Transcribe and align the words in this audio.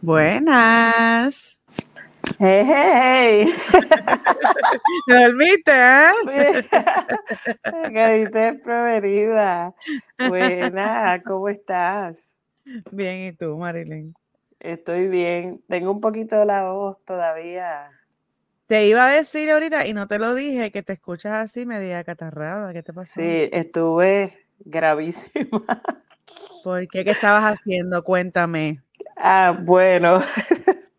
Buenas. 0.00 1.58
Hey, 2.38 2.64
hey. 2.64 3.54
¿Te 5.06 5.14
dormiste, 5.14 5.72
eh? 5.72 6.64
Cadiste 7.92 8.54
proverida. 8.62 9.74
Buena, 10.28 11.20
¿cómo 11.24 11.48
estás? 11.48 12.37
Bien, 12.92 13.28
¿y 13.28 13.32
tú, 13.32 13.56
Marilyn? 13.56 14.14
Estoy 14.60 15.08
bien. 15.08 15.62
Tengo 15.68 15.90
un 15.92 16.00
poquito 16.00 16.36
de 16.38 16.46
la 16.46 16.70
voz 16.70 16.98
todavía. 17.04 17.90
Te 18.66 18.86
iba 18.86 19.06
a 19.06 19.10
decir 19.12 19.50
ahorita 19.50 19.86
y 19.86 19.94
no 19.94 20.06
te 20.08 20.18
lo 20.18 20.34
dije, 20.34 20.70
que 20.70 20.82
te 20.82 20.92
escuchas 20.94 21.32
así 21.36 21.64
media 21.64 22.04
catarrada. 22.04 22.72
¿Qué 22.72 22.82
te 22.82 22.92
pasó? 22.92 23.12
Sí, 23.14 23.48
estuve 23.52 24.46
gravísima. 24.58 25.82
¿Por 26.64 26.86
qué? 26.88 27.04
¿Qué 27.04 27.12
estabas 27.12 27.44
haciendo? 27.58 28.02
Cuéntame. 28.04 28.82
Ah, 29.16 29.56
bueno. 29.58 30.20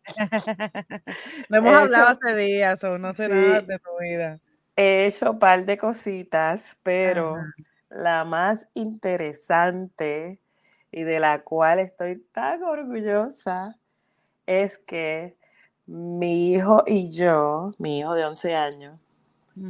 no 1.49 1.57
hemos 1.57 1.71
He 1.71 1.75
hablado 1.75 2.09
hecho- 2.11 2.19
hace 2.25 2.35
días 2.35 2.83
o 2.83 2.97
no 2.97 3.13
sé 3.13 3.25
Sí. 3.27 3.31
nada 3.31 3.61
de 3.61 3.79
tu 3.79 3.89
vida. 4.01 4.39
He 4.75 5.05
hecho 5.05 5.31
un 5.31 5.39
par 5.39 5.65
de 5.65 5.77
cositas, 5.77 6.77
pero 6.83 7.35
Ajá. 7.35 7.53
la 7.89 8.23
más 8.25 8.67
interesante 8.73 10.39
y 10.91 11.03
de 11.03 11.19
la 11.19 11.43
cual 11.43 11.79
estoy 11.79 12.19
tan 12.31 12.63
orgullosa 12.63 13.77
es 14.45 14.77
que 14.77 15.37
mi 15.85 16.53
hijo 16.53 16.83
y 16.85 17.09
yo, 17.09 17.71
mi 17.77 17.99
hijo 17.99 18.13
de 18.13 18.25
11 18.25 18.55
años, 18.55 18.99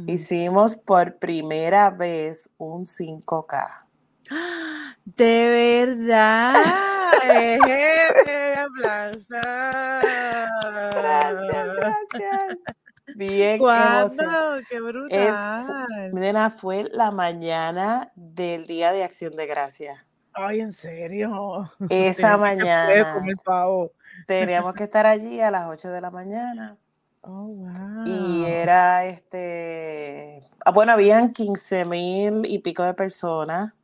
hicimos 0.06 0.76
por 0.76 1.16
primera 1.16 1.90
vez 1.90 2.50
un 2.58 2.84
5K. 2.84 3.86
De 5.04 5.86
verdad. 5.86 6.54
Gracias, 10.92 11.66
gracias. 11.76 12.58
Bien 13.16 13.58
¿Cuándo? 13.58 14.60
¡Qué 14.68 14.76
Es, 14.76 14.82
brutal! 14.82 16.10
nena, 16.12 16.50
fue 16.50 16.84
la 16.92 17.10
mañana 17.10 18.12
del 18.14 18.66
Día 18.66 18.92
de 18.92 19.04
Acción 19.04 19.32
de 19.32 19.46
Gracias. 19.46 20.06
Ay, 20.42 20.60
¿en 20.60 20.72
serio? 20.72 21.70
Esa 21.90 22.36
mañana 22.36 23.14
teníamos 24.26 24.74
que 24.74 24.84
estar 24.84 25.06
allí 25.06 25.40
a 25.40 25.50
las 25.50 25.68
8 25.68 25.90
de 25.90 26.00
la 26.00 26.10
mañana. 26.10 26.76
Oh, 27.22 27.48
Y 28.06 28.40
wow. 28.40 28.46
era 28.46 29.04
este, 29.04 30.42
ah, 30.64 30.70
bueno, 30.72 30.92
habían 30.92 31.34
15 31.34 31.84
mil 31.84 32.46
y 32.46 32.60
pico 32.60 32.82
de 32.82 32.94
personas. 32.94 33.74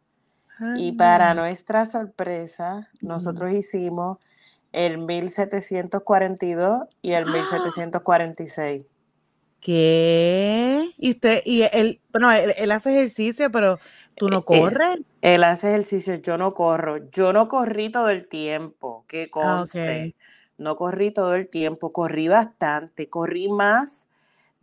Y 0.79 0.93
para 0.93 1.35
nuestra 1.35 1.85
sorpresa, 1.85 2.89
nosotros 3.03 3.53
hicimos 3.53 4.17
el 4.73 4.97
1742 4.97 6.85
y 7.03 7.13
el 7.13 7.27
1746. 7.27 8.87
¿Qué? 9.61 10.91
Y 10.97 11.11
usted, 11.11 11.43
y 11.45 11.63
él, 11.73 12.01
bueno, 12.13 12.31
él, 12.33 12.55
él 12.57 12.71
hace 12.71 12.91
ejercicio, 12.97 13.51
pero 13.51 13.79
tú 14.17 14.29
no 14.29 14.45
Eh, 14.51 14.67
eh, 14.69 14.73
corres. 14.75 14.99
Él 15.23 15.45
hace 15.45 15.69
ejercicio, 15.71 16.15
yo 16.17 16.39
no 16.39 16.55
corro. 16.55 17.11
Yo 17.11 17.33
no 17.33 17.49
corrí 17.49 17.91
todo 17.91 18.11
el 18.11 18.29
tiempo, 18.29 19.05
que 19.09 19.31
Ah, 19.41 19.65
conste. 19.65 20.15
No 20.59 20.77
corrí 20.77 21.11
todo 21.13 21.35
el 21.35 21.49
tiempo, 21.49 21.93
corrí 21.93 22.29
bastante, 22.29 23.09
corrí 23.11 23.49
más 23.49 24.09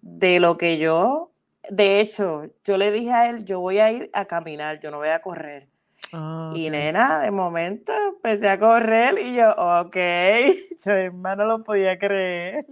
de 0.01 0.39
lo 0.39 0.57
que 0.57 0.77
yo, 0.79 1.31
de 1.71 2.01
hecho, 2.01 2.43
yo 2.65 2.77
le 2.77 2.91
dije 2.91 3.11
a 3.13 3.29
él, 3.29 3.45
yo 3.45 3.59
voy 3.61 3.79
a 3.79 3.91
ir 3.91 4.09
a 4.13 4.25
caminar, 4.25 4.79
yo 4.81 4.91
no 4.91 4.97
voy 4.99 5.09
a 5.09 5.21
correr. 5.21 5.69
Ah, 6.11 6.57
Y 6.57 6.69
nena, 6.69 7.19
de 7.21 7.31
momento 7.31 7.93
empecé 7.93 8.49
a 8.49 8.59
correr 8.59 9.17
y 9.19 9.35
yo, 9.35 9.51
ok, 9.51 9.97
yo 10.85 10.93
misma 11.13 11.35
no 11.35 11.45
lo 11.45 11.63
podía 11.63 11.97
creer. 11.97 12.65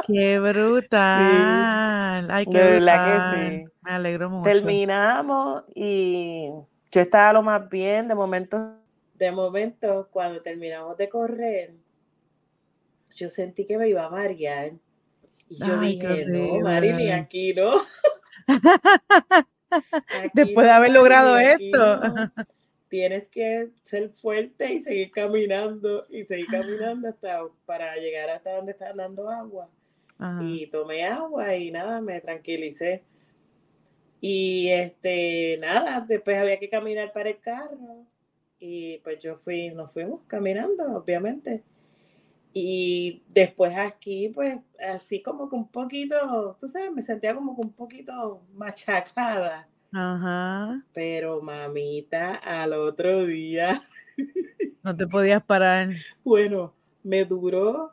Qué 0.00 0.38
Sí, 0.98 1.56
brutal. 1.58 2.30
Ay, 2.30 2.46
qué 2.48 2.58
de 2.58 2.64
verdad 2.64 3.00
que 3.02 3.20
brutal. 3.20 3.20
sí. 3.20 3.72
Me 3.82 3.92
alegro 3.92 4.30
mucho. 4.30 4.52
Terminamos 4.52 5.64
y 5.74 6.50
yo 6.92 7.00
estaba 7.00 7.32
lo 7.32 7.42
más 7.42 7.68
bien, 7.68 8.08
de 8.08 8.14
momento, 8.14 8.78
de 9.14 9.32
momento, 9.32 10.08
cuando 10.12 10.40
terminamos 10.40 10.96
de 10.96 11.08
correr, 11.08 11.74
yo 13.14 13.30
sentí 13.30 13.66
que 13.66 13.78
me 13.78 13.88
iba 13.88 14.04
a 14.04 14.10
marear. 14.10 14.72
Y 15.48 15.56
yo 15.64 15.76
Ay, 15.78 15.78
dije, 15.78 16.26
no, 16.26 16.60
Marilyn, 16.60 17.12
horrible. 17.12 17.12
aquí 17.12 17.54
no, 17.54 17.82
aquí 20.10 20.32
Después 20.32 20.66
de 20.66 20.72
haber 20.72 20.92
logrado 20.92 21.38
esto. 21.38 22.00
no. 22.00 22.32
Tienes 22.88 23.28
que 23.28 23.70
ser 23.82 24.10
fuerte 24.10 24.72
y 24.72 24.80
seguir 24.80 25.10
caminando 25.10 26.06
y 26.10 26.24
seguir 26.24 26.46
caminando 26.46 27.08
hasta 27.08 27.42
para 27.66 27.96
llegar 27.96 28.30
hasta 28.30 28.56
donde 28.56 28.72
están 28.72 28.96
dando 28.96 29.28
agua. 29.28 29.68
Ajá. 30.18 30.42
Y 30.42 30.66
tomé 30.68 31.04
agua 31.04 31.56
y 31.56 31.70
nada, 31.70 32.00
me 32.00 32.20
tranquilicé. 32.20 33.02
Y 34.20 34.70
este, 34.70 35.58
nada, 35.60 36.04
después 36.06 36.38
había 36.38 36.58
que 36.58 36.70
caminar 36.70 37.12
para 37.12 37.30
el 37.30 37.40
carro. 37.40 38.06
Y 38.58 38.98
pues 38.98 39.18
yo 39.18 39.36
fui, 39.36 39.70
nos 39.70 39.92
fuimos 39.92 40.22
caminando, 40.26 40.96
obviamente. 40.96 41.62
Y 42.54 43.22
después 43.28 43.76
aquí, 43.76 44.28
pues, 44.28 44.60
así 44.78 45.20
como 45.20 45.50
que 45.50 45.56
un 45.56 45.68
poquito, 45.68 46.56
tú 46.60 46.68
sabes, 46.68 46.92
me 46.92 47.02
sentía 47.02 47.34
como 47.34 47.56
que 47.56 47.62
un 47.62 47.72
poquito 47.72 48.40
machacada. 48.54 49.68
Ajá. 49.94 50.82
Pero 50.92 51.40
mamita, 51.40 52.34
al 52.34 52.72
otro 52.74 53.24
día, 53.26 53.82
No 54.82 54.96
te 54.96 55.06
podías 55.06 55.42
parar. 55.42 55.90
bueno, 56.24 56.74
me 57.02 57.24
duró 57.24 57.92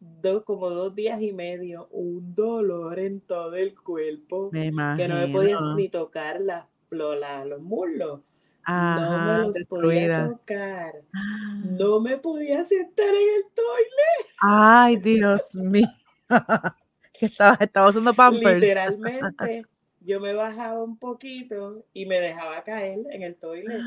dos, 0.00 0.44
como 0.44 0.68
dos 0.70 0.94
días 0.94 1.20
y 1.22 1.32
medio, 1.32 1.88
un 1.90 2.34
dolor 2.34 2.98
en 2.98 3.20
todo 3.20 3.54
el 3.56 3.74
cuerpo, 3.74 4.50
Me 4.52 4.70
que 4.96 5.08
no 5.08 5.14
me 5.16 5.28
podía 5.28 5.50
imagino. 5.52 5.74
ni 5.76 5.88
tocar 5.88 6.40
la- 6.40 6.68
lo- 6.90 7.14
la- 7.16 7.44
los 7.44 7.60
muslos. 7.62 8.20
No 8.68 9.18
me 9.24 9.38
los 9.46 9.56
podía 9.68 10.26
tocar. 10.28 10.92
No 11.78 12.00
me 12.00 12.16
podía 12.18 12.64
sentar 12.64 13.08
en 13.08 13.14
el 13.36 13.44
toile. 13.54 14.32
Ay, 14.40 14.96
Dios 14.96 15.54
mío. 15.54 15.88
Estaba, 17.20 17.56
estaba 17.60 17.88
usando 17.88 18.12
Pampers. 18.14 18.60
Literalmente, 18.60 19.64
yo 20.06 20.20
me 20.20 20.32
bajaba 20.32 20.82
un 20.82 20.96
poquito 20.98 21.84
y 21.92 22.06
me 22.06 22.20
dejaba 22.20 22.62
caer 22.62 23.00
en 23.10 23.22
el 23.22 23.34
toile 23.36 23.78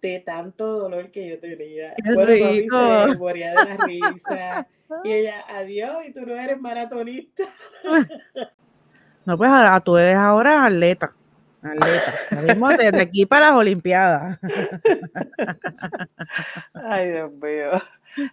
de 0.00 0.18
tanto 0.20 0.66
dolor 0.78 1.10
que 1.10 1.28
yo 1.28 1.38
tenía. 1.38 1.94
Qué 1.94 2.14
Bueno, 2.14 2.32
papi 2.32 2.60
rico. 2.62 3.08
se 3.12 3.18
moría 3.18 3.50
de 3.50 3.54
la 3.54 3.76
risa. 3.84 4.66
Y 5.04 5.12
ella, 5.18 5.44
adiós, 5.48 5.98
y 6.08 6.12
tú 6.12 6.20
no 6.22 6.34
eres 6.36 6.60
maratonista. 6.60 7.44
No, 9.24 9.38
pues 9.38 9.48
a, 9.50 9.76
a 9.76 9.80
tú 9.80 9.96
eres 9.96 10.16
ahora 10.16 10.64
atleta. 10.66 11.12
Atleta. 11.62 12.12
Lo 12.34 12.42
mismo 12.42 12.68
desde 12.70 13.00
aquí 13.02 13.24
para 13.24 13.50
las 13.50 13.54
Olimpiadas. 13.54 14.36
Ay, 16.74 17.08
Dios 17.10 17.32
mío. 17.34 17.70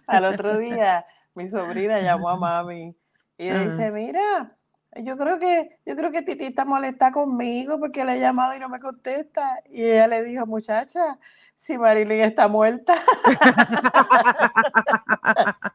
Al 0.08 0.24
otro 0.24 0.58
día, 0.58 1.06
mi 1.36 1.46
sobrina 1.46 2.00
llamó 2.00 2.28
a 2.30 2.36
mami 2.36 2.92
y 3.38 3.50
le 3.52 3.66
dice, 3.66 3.92
mira, 3.92 4.56
yo 4.96 5.16
creo 5.16 5.38
que, 5.38 5.78
yo 5.86 5.94
creo 5.96 6.10
que 6.10 6.22
Titi 6.22 6.46
está 6.46 6.64
molesta 6.64 7.12
conmigo 7.12 7.78
porque 7.78 8.04
le 8.04 8.14
he 8.16 8.20
llamado 8.20 8.54
y 8.56 8.58
no 8.58 8.68
me 8.68 8.80
contesta. 8.80 9.60
Y 9.70 9.84
ella 9.84 10.08
le 10.08 10.22
dijo, 10.24 10.46
muchacha, 10.46 11.18
si 11.54 11.78
Marilyn 11.78 12.20
está 12.20 12.48
muerta. 12.48 12.94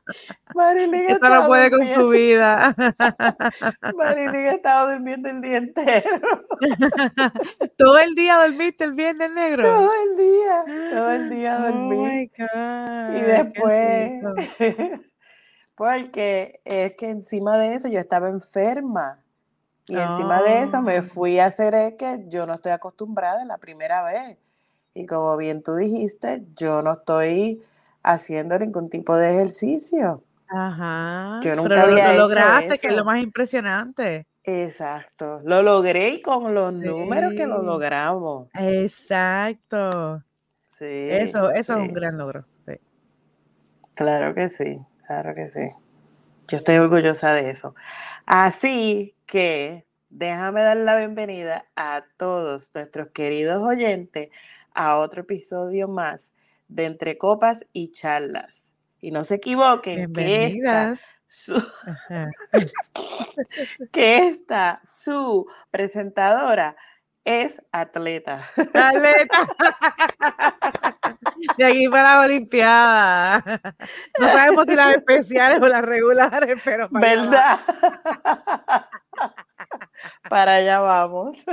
Marilyn 0.54 1.02
Esta 1.10 1.14
estaba 1.14 1.40
no 1.42 1.48
puede 1.48 1.72
con 1.72 1.86
su 1.88 2.02
durmiendo. 2.02 2.10
vida. 2.10 2.76
Marilyn 3.98 4.46
estaba 4.48 4.92
durmiendo 4.92 5.30
el 5.30 5.42
día 5.42 5.58
entero. 5.58 6.46
Todo 7.78 7.98
el 8.00 8.16
día 8.16 8.36
dormiste 8.38 8.84
el 8.86 8.94
viernes 8.94 9.32
negro. 9.32 9.64
Todo 9.64 9.92
el 10.04 10.18
día, 10.18 10.64
todo 10.92 11.12
el 11.12 11.30
día 11.30 11.58
Oh 11.60 11.64
dormí. 11.64 12.32
God. 12.38 13.16
Y 13.18 13.22
después. 13.22 14.24
Porque 15.76 16.62
es 16.66 16.96
que 16.96 17.10
encima 17.10 17.58
de 17.58 17.76
eso 17.76 17.88
yo 17.88 18.00
estaba 18.00 18.30
enferma. 18.30 19.22
Y 19.88 19.96
encima 19.98 20.42
de 20.42 20.62
eso 20.64 20.82
me 20.82 21.00
Oh. 21.00 21.04
fui 21.04 21.40
a 21.40 21.46
hacer 21.48 21.76
es 21.76 21.94
que 21.96 22.26
yo 22.28 22.46
no 22.48 22.54
estoy 22.56 22.72
acostumbrada 22.72 23.46
la 23.46 23.58
primera 23.60 24.04
vez. 24.04 24.38
Y 24.96 25.06
como 25.06 25.38
bien 25.38 25.62
tú 25.62 25.76
dijiste, 25.76 26.44
yo 26.56 26.82
no 26.82 26.94
estoy 26.94 27.62
haciendo 28.04 28.58
ningún 28.58 28.90
tipo 28.90 29.16
de 29.16 29.32
ejercicio. 29.34 30.24
Ajá. 30.48 31.40
Yo 31.44 31.56
nunca 31.56 31.70
Pero 31.70 31.88
lo, 31.88 31.92
había 31.94 32.08
lo 32.08 32.12
hecho 32.14 32.20
lograste, 32.20 32.80
que 32.80 32.88
es 32.88 32.96
lo 32.96 33.06
más 33.06 33.22
impresionante. 33.22 34.28
Exacto. 34.44 35.42
Lo 35.44 35.62
logré 35.64 36.10
y 36.10 36.22
con 36.22 36.54
los 36.56 36.72
números 36.74 37.34
que 37.36 37.46
lo 37.48 37.62
logramos. 37.64 38.48
Exacto. 38.54 40.24
Sí. 40.70 40.86
Eso, 40.86 41.52
eso 41.52 41.74
es 41.78 41.80
un 41.88 41.94
gran 41.94 42.18
logro. 42.18 42.46
sí. 42.68 42.74
Claro 43.96 44.36
que 44.36 44.50
sí, 44.50 44.80
claro 45.06 45.36
que 45.36 45.50
sí. 45.50 45.70
Yo 46.48 46.58
estoy 46.58 46.78
orgullosa 46.78 47.34
de 47.34 47.50
eso. 47.50 47.76
Así 48.26 49.16
que 49.26 49.86
déjame 50.10 50.62
dar 50.62 50.78
la 50.78 50.96
bienvenida 50.96 51.66
a 51.76 52.06
todos 52.18 52.72
nuestros 52.74 53.10
queridos 53.10 53.64
oyentes 53.64 54.30
a 54.74 54.98
otro 54.98 55.22
episodio 55.22 55.88
más 55.88 56.34
de 56.68 56.86
Entre 56.86 57.18
Copas 57.18 57.66
y 57.74 57.92
Charlas. 57.92 58.74
Y 59.02 59.12
no 59.12 59.24
se 59.24 59.36
equivoquen 59.36 60.12
que 60.14 60.46
esta, 60.46 60.98
su, 61.28 61.56
que 63.92 64.28
esta, 64.28 64.82
su 64.88 65.48
presentadora, 65.72 66.76
es 67.24 67.62
atleta. 67.72 68.42
Atleta. 68.74 69.48
De 71.58 71.66
aquí 71.66 71.88
para 71.90 72.16
la 72.18 72.22
Olimpiada. 72.26 73.44
No 74.20 74.28
sabemos 74.30 74.68
si 74.68 74.76
las 74.76 74.96
especiales 74.96 75.62
o 75.62 75.68
las 75.68 75.82
regulares, 75.84 76.60
pero 76.64 76.90
para 76.90 77.12
allá 77.12 77.22
¿Verdad? 77.24 77.60
Para 80.30 80.56
allá 80.56 80.80
vamos. 80.80 81.46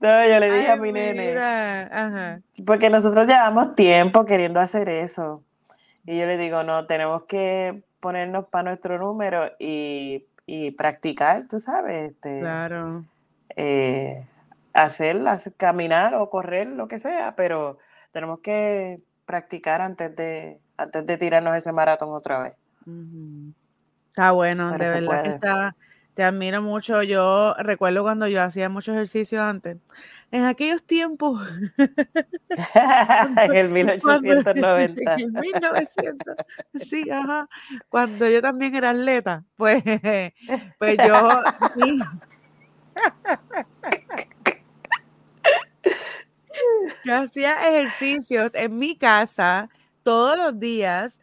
No, 0.00 0.26
yo 0.28 0.38
le 0.40 0.50
dije 0.52 0.70
a 0.70 0.76
mi 0.76 0.92
nene. 0.92 1.36
Ajá. 1.38 2.40
porque 2.66 2.90
nosotros 2.90 3.26
llevamos 3.26 3.74
tiempo 3.74 4.24
queriendo 4.24 4.60
hacer 4.60 4.88
eso. 4.88 5.42
Y 6.06 6.18
yo 6.18 6.26
le 6.26 6.36
digo, 6.38 6.62
no, 6.62 6.86
tenemos 6.86 7.24
que 7.24 7.82
ponernos 8.00 8.46
para 8.48 8.64
nuestro 8.70 8.98
número 8.98 9.50
y, 9.58 10.26
y 10.46 10.70
practicar, 10.72 11.46
tú 11.46 11.58
sabes, 11.60 12.12
este, 12.12 12.40
Claro. 12.40 13.04
eh, 13.56 14.26
hacerlas, 14.72 15.52
caminar 15.56 16.14
o 16.14 16.30
correr, 16.30 16.68
lo 16.68 16.88
que 16.88 16.98
sea, 16.98 17.34
pero 17.36 17.78
tenemos 18.12 18.40
que 18.40 19.00
practicar 19.26 19.80
antes 19.80 20.14
de, 20.16 20.58
antes 20.76 21.04
de 21.06 21.16
tirarnos 21.16 21.56
ese 21.56 21.72
maratón 21.72 22.10
otra 22.10 22.42
vez. 22.42 22.56
Está 24.08 24.32
bueno, 24.32 24.70
Pero 24.72 24.90
de 24.90 25.00
verdad 25.00 25.22
que 25.22 25.28
está, 25.28 25.76
te 26.14 26.24
admiro 26.24 26.62
mucho. 26.62 27.02
Yo 27.02 27.54
recuerdo 27.58 28.02
cuando 28.02 28.26
yo 28.26 28.42
hacía 28.42 28.68
mucho 28.68 28.92
ejercicio 28.92 29.42
antes, 29.42 29.76
en 30.30 30.44
aquellos 30.44 30.82
tiempos, 30.82 31.40
en 32.74 33.54
el 33.54 34.00
cuando, 34.02 34.22
1890. 34.22 35.14
en 35.14 35.20
el 35.20 35.32
1900, 35.32 36.36
sí, 36.74 37.08
ajá, 37.10 37.48
cuando 37.88 38.28
yo 38.28 38.42
también 38.42 38.74
era 38.74 38.90
atleta, 38.90 39.44
pues, 39.56 39.82
pues 40.78 40.96
yo, 41.06 41.42
sí, 41.76 42.00
yo 47.04 47.16
hacía 47.16 47.54
ejercicios 47.68 48.54
en 48.54 48.78
mi 48.78 48.96
casa 48.96 49.70
todos 50.02 50.36
los 50.36 50.58
días 50.58 51.20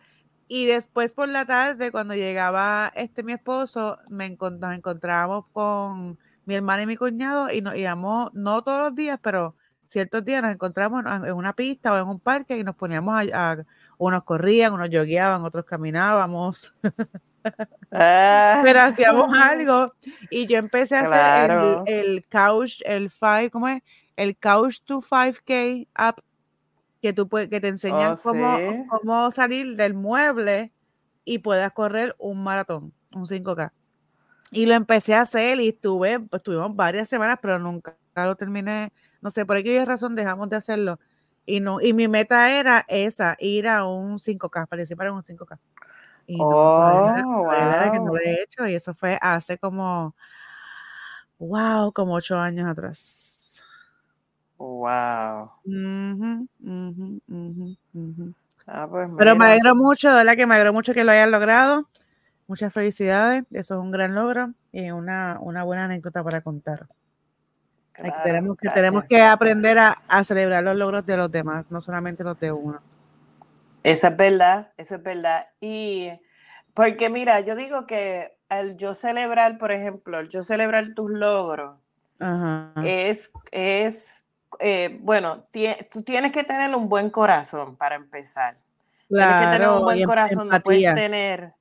y 0.47 0.65
después 0.67 1.13
por 1.13 1.27
la 1.29 1.45
tarde 1.45 1.91
cuando 1.91 2.13
llegaba 2.15 2.91
este 2.95 3.23
mi 3.23 3.33
esposo 3.33 3.97
me 4.09 4.29
nos 4.31 4.75
encontrábamos 4.75 5.45
con 5.51 6.19
mi 6.45 6.55
hermana 6.55 6.83
y 6.83 6.85
mi 6.87 6.97
cuñado 6.97 7.51
y 7.51 7.61
nos 7.61 7.75
íbamos 7.75 8.31
no 8.33 8.63
todos 8.63 8.79
los 8.81 8.95
días 8.95 9.19
pero 9.21 9.55
ciertos 9.87 10.23
días 10.25 10.43
nos 10.43 10.53
encontramos 10.53 11.03
en 11.05 11.33
una 11.33 11.53
pista 11.53 11.93
o 11.93 11.97
en 11.97 12.07
un 12.07 12.19
parque 12.19 12.57
y 12.57 12.63
nos 12.63 12.75
poníamos 12.75 13.15
a, 13.33 13.51
a- 13.53 13.65
unos 13.97 14.23
corrían 14.23 14.73
unos 14.73 14.89
yogueaban 14.89 15.43
otros 15.45 15.65
caminábamos. 15.65 16.73
Pero 18.61 18.79
hacíamos 18.81 19.27
Ah, 19.33 19.49
algo 19.51 19.93
y 20.29 20.47
yo 20.47 20.57
empecé 20.57 20.95
a 20.97 21.01
hacer 21.01 21.51
el, 21.51 21.81
el 21.85 22.25
couch, 22.27 22.81
el 22.85 23.09
five, 23.09 23.49
¿cómo 23.51 23.67
es? 23.67 23.81
El 24.17 24.37
couch 24.37 24.79
to 24.85 25.01
5K 25.01 25.87
app 25.95 26.19
que 27.01 27.13
tú 27.13 27.29
que 27.29 27.61
te 27.61 27.67
enseñan 27.69 28.15
Oh, 28.15 28.17
cómo, 28.23 28.61
sí. 28.71 28.85
cómo 28.87 29.31
salir 29.31 29.75
del 29.77 29.93
mueble 29.95 30.73
y 31.25 31.39
puedas 31.39 31.71
correr 31.73 32.15
un 32.19 32.43
maratón, 32.43 32.93
un 33.15 33.25
5K. 33.27 33.73
Y 34.51 34.65
lo 34.67 34.75
empecé 34.75 35.15
a 35.15 35.21
hacer 35.21 35.59
y 35.61 35.69
estuve, 35.69 36.19
pues, 36.21 36.39
estuvimos 36.41 36.75
varias 36.75 37.09
semanas, 37.09 37.39
pero 37.41 37.59
nunca 37.59 37.97
lo 38.15 38.35
terminé. 38.35 38.93
No 39.21 39.29
sé, 39.31 39.45
por 39.45 39.61
qué 39.63 39.83
razón 39.85 40.15
dejamos 40.15 40.49
de 40.49 40.57
hacerlo. 40.57 40.99
Y 41.45 41.59
no, 41.61 41.81
y 41.81 41.93
mi 41.93 42.07
meta 42.07 42.51
era 42.59 42.85
esa, 42.89 43.35
ir 43.39 43.67
a 43.67 43.85
un 43.87 44.19
5K, 44.19 44.67
participar 44.67 45.07
en 45.07 45.13
un 45.15 45.23
5K. 45.23 45.59
Y 46.27 46.45
no, 46.45 46.57
Oh, 46.73 47.13
la 47.49 47.57
verdad 47.67 47.91
que 47.91 47.99
no 47.99 48.11
lo 48.13 48.19
wow. 48.19 48.21
he 48.21 48.43
hecho, 48.43 48.67
y 48.67 48.75
eso 48.75 48.93
fue 48.95 49.17
hace 49.21 49.57
como, 49.59 50.15
wow, 51.39 51.91
como 51.93 52.13
ocho 52.15 52.37
años 52.37 52.67
atrás. 52.67 53.34
Wow. 54.57 55.51
Ujú, 55.65 56.47
ujú, 56.63 57.21
ujú, 57.27 57.75
ujú. 57.93 58.33
Ah, 58.67 58.87
pues 58.89 59.09
Pero 59.17 59.35
me 59.35 59.45
alegro 59.45 59.75
mucho, 59.75 60.09
de 60.09 60.15
verdad 60.15 60.35
que 60.35 60.45
me 60.45 60.55
alegro 60.55 60.73
mucho 60.73 60.93
que 60.93 61.03
lo 61.03 61.11
hayan 61.11 61.31
logrado. 61.31 61.87
Muchas 62.47 62.71
felicidades, 62.73 63.43
eso 63.51 63.75
es 63.75 63.79
un 63.79 63.91
gran 63.91 64.13
logro 64.13 64.47
y 64.71 64.91
una, 64.91 65.37
una 65.41 65.63
buena 65.63 65.85
anécdota 65.85 66.23
para 66.23 66.41
contar. 66.41 66.87
Que- 67.93 68.11
tenemos 68.23 68.57
que, 68.57 68.69
tenemos 68.69 69.05
que 69.05 69.15
gracias. 69.15 69.35
aprender 69.35 69.79
a, 69.79 69.97
a 70.07 70.23
celebrar 70.23 70.63
los 70.63 70.75
logros 70.75 71.05
de 71.05 71.17
los 71.17 71.31
demás, 71.31 71.71
no 71.71 71.81
solamente 71.81 72.23
los 72.23 72.39
de 72.39 72.51
uno. 72.51 72.79
Eso 73.83 74.07
es 74.07 74.17
verdad, 74.17 74.71
eso 74.77 74.95
es 74.95 75.03
verdad. 75.03 75.47
Y 75.61 76.09
porque 76.73 77.09
mira, 77.09 77.39
yo 77.39 77.55
digo 77.55 77.87
que 77.87 78.37
al 78.49 78.77
yo 78.77 78.93
celebrar, 78.93 79.57
por 79.57 79.71
ejemplo, 79.71 80.19
el 80.19 80.29
yo 80.29 80.43
celebrar 80.43 80.93
tus 80.93 81.09
logros, 81.09 81.79
es, 82.83 83.31
es 83.51 84.24
eh, 84.59 84.97
bueno, 85.01 85.45
tú 85.91 86.03
tienes 86.03 86.31
que 86.31 86.43
tener 86.43 86.75
un 86.75 86.89
buen 86.89 87.09
corazón 87.09 87.75
para 87.75 87.95
empezar. 87.95 88.57
Tienes 89.07 89.35
que 89.35 89.47
tener 89.47 89.69
un 89.69 89.83
buen 89.83 89.99
em- 89.99 90.05
corazón, 90.05 90.49
no 90.49 90.61
puedes 90.61 90.93
tener, 90.93 91.53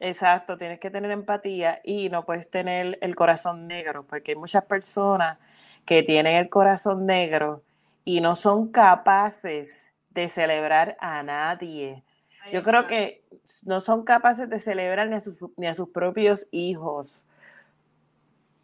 exacto, 0.00 0.58
tienes 0.58 0.78
que 0.78 0.90
tener 0.90 1.10
empatía 1.10 1.80
y 1.82 2.08
no 2.10 2.24
puedes 2.24 2.50
tener 2.50 2.98
el 3.00 3.14
corazón 3.16 3.66
negro, 3.66 4.06
porque 4.06 4.32
hay 4.32 4.36
muchas 4.36 4.64
personas 4.64 5.38
que 5.84 6.02
tienen 6.02 6.36
el 6.36 6.48
corazón 6.50 7.06
negro 7.06 7.62
y 8.04 8.20
no 8.20 8.36
son 8.36 8.70
capaces 8.70 9.92
de 10.10 10.28
celebrar 10.28 10.96
a 11.00 11.22
nadie. 11.22 12.04
Yo 12.52 12.62
creo 12.62 12.86
que 12.86 13.24
no 13.64 13.80
son 13.80 14.04
capaces 14.04 14.48
de 14.48 14.58
celebrar 14.58 15.08
ni 15.08 15.16
a 15.16 15.20
sus, 15.20 15.38
ni 15.56 15.66
a 15.66 15.74
sus 15.74 15.88
propios 15.90 16.46
hijos, 16.50 17.24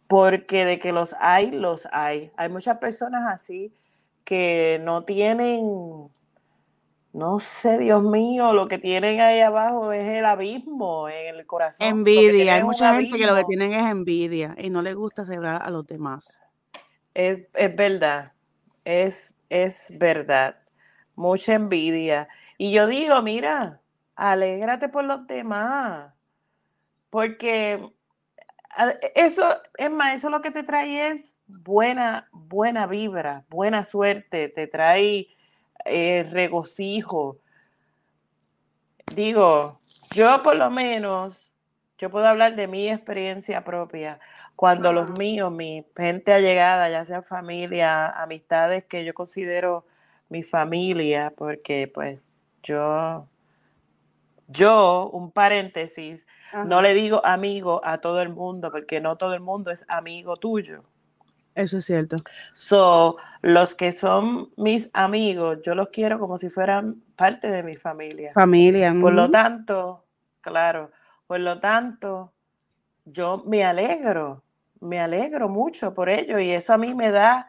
porque 0.07 0.65
de 0.65 0.79
que 0.79 0.91
los 0.91 1.15
hay, 1.19 1.51
los 1.51 1.87
hay. 1.91 2.31
Hay 2.37 2.49
muchas 2.49 2.77
personas 2.77 3.23
así 3.27 3.73
que 4.23 4.79
no 4.83 5.03
tienen, 5.03 6.09
no 7.13 7.39
sé, 7.39 7.77
Dios 7.77 8.03
mío, 8.03 8.53
lo 8.53 8.67
que 8.67 8.77
tienen 8.77 9.21
ahí 9.21 9.39
abajo 9.39 9.91
es 9.91 10.07
el 10.07 10.25
abismo 10.25 11.09
en 11.09 11.35
el 11.35 11.45
corazón. 11.45 11.87
Envidia, 11.87 12.55
hay 12.55 12.63
mucha 12.63 12.93
gente 12.95 13.17
que 13.17 13.25
lo 13.25 13.35
que 13.35 13.43
tienen 13.45 13.73
es 13.73 13.89
envidia 13.89 14.55
y 14.57 14.69
no 14.69 14.81
les 14.81 14.95
gusta 14.95 15.25
celebrar 15.25 15.61
a 15.63 15.69
los 15.69 15.85
demás. 15.85 16.39
Es, 17.13 17.47
es 17.53 17.75
verdad, 17.75 18.33
es, 18.83 19.33
es 19.49 19.93
verdad. 19.97 20.57
Mucha 21.15 21.53
envidia. 21.53 22.27
Y 22.57 22.71
yo 22.71 22.87
digo, 22.87 23.21
mira, 23.21 23.81
alégrate 24.15 24.89
por 24.89 25.03
los 25.05 25.27
demás, 25.27 26.13
porque 27.09 27.89
eso, 29.15 29.49
es 29.77 29.91
más, 29.91 30.15
eso 30.15 30.29
lo 30.29 30.41
que 30.41 30.51
te 30.51 30.63
trae 30.63 31.09
es 31.09 31.35
buena, 31.47 32.27
buena 32.31 32.87
vibra, 32.87 33.45
buena 33.49 33.83
suerte, 33.83 34.49
te 34.49 34.67
trae 34.67 35.27
eh, 35.85 36.27
regocijo. 36.31 37.37
Digo, 39.13 39.79
yo 40.11 40.41
por 40.43 40.55
lo 40.55 40.69
menos, 40.69 41.51
yo 41.97 42.09
puedo 42.09 42.27
hablar 42.27 42.55
de 42.55 42.67
mi 42.67 42.89
experiencia 42.89 43.63
propia. 43.63 44.19
Cuando 44.55 44.93
los 44.93 45.11
míos, 45.17 45.51
mi 45.51 45.85
gente 45.95 46.33
allegada, 46.33 46.89
ya 46.89 47.03
sea 47.05 47.21
familia, 47.21 48.07
amistades 48.07 48.85
que 48.85 49.03
yo 49.03 49.13
considero 49.13 49.85
mi 50.29 50.43
familia, 50.43 51.33
porque 51.35 51.91
pues 51.93 52.19
yo, 52.63 53.27
yo, 54.47 55.09
un 55.11 55.31
paréntesis, 55.31 56.27
no 56.65 56.81
le 56.81 56.93
digo 56.93 57.25
amigo 57.25 57.81
a 57.83 57.97
todo 57.97 58.21
el 58.21 58.29
mundo, 58.29 58.71
porque 58.71 59.01
no 59.01 59.17
todo 59.17 59.33
el 59.33 59.41
mundo 59.41 59.71
es 59.71 59.85
amigo 59.87 60.37
tuyo. 60.37 60.83
Eso 61.55 61.77
es 61.77 61.85
cierto. 61.85 62.17
So, 62.53 63.15
los 63.41 63.75
que 63.75 63.93
son 63.93 64.51
mis 64.57 64.89
amigos, 64.93 65.59
yo 65.63 65.73
los 65.73 65.87
quiero 65.87 66.19
como 66.19 66.37
si 66.37 66.49
fueran 66.49 67.01
parte 67.15 67.49
de 67.49 67.63
mi 67.63 67.77
familia. 67.77 68.33
Familia. 68.33 68.93
Por 68.99 69.13
lo 69.13 69.31
tanto, 69.31 70.05
claro, 70.41 70.91
por 71.27 71.39
lo 71.39 71.59
tanto, 71.59 72.33
yo 73.05 73.43
me 73.45 73.63
alegro, 73.63 74.43
me 74.81 74.99
alegro 74.99 75.47
mucho 75.47 75.93
por 75.93 76.09
ello 76.09 76.39
y 76.39 76.51
eso 76.51 76.73
a 76.73 76.77
mí 76.77 76.93
me 76.93 77.09
da 77.11 77.47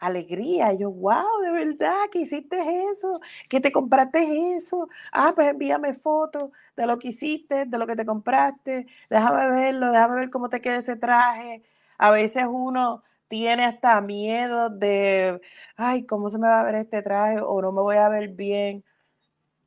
alegría. 0.00 0.72
Yo, 0.72 0.90
wow, 0.90 1.40
de 1.42 1.50
verdad 1.50 2.08
que 2.10 2.20
hiciste 2.20 2.56
eso, 2.92 3.20
que 3.48 3.60
te 3.60 3.72
compraste 3.72 4.56
eso. 4.56 4.88
Ah, 5.12 5.32
pues 5.34 5.48
envíame 5.48 5.94
fotos 5.94 6.50
de 6.76 6.86
lo 6.86 6.98
que 6.98 7.08
hiciste, 7.08 7.66
de 7.66 7.78
lo 7.78 7.86
que 7.86 7.96
te 7.96 8.06
compraste. 8.06 8.86
Déjame 9.10 9.50
verlo, 9.50 9.92
déjame 9.92 10.16
ver 10.16 10.30
cómo 10.30 10.48
te 10.48 10.60
queda 10.60 10.76
ese 10.76 10.96
traje. 10.96 11.62
A 11.98 12.10
veces 12.10 12.44
uno 12.48 13.02
tiene 13.28 13.64
hasta 13.64 14.00
miedo 14.00 14.70
de, 14.70 15.40
ay, 15.76 16.06
¿cómo 16.06 16.30
se 16.30 16.38
me 16.38 16.48
va 16.48 16.60
a 16.60 16.64
ver 16.64 16.76
este 16.76 17.02
traje? 17.02 17.40
O 17.40 17.60
no 17.60 17.72
me 17.72 17.82
voy 17.82 17.96
a 17.96 18.08
ver 18.08 18.28
bien. 18.28 18.84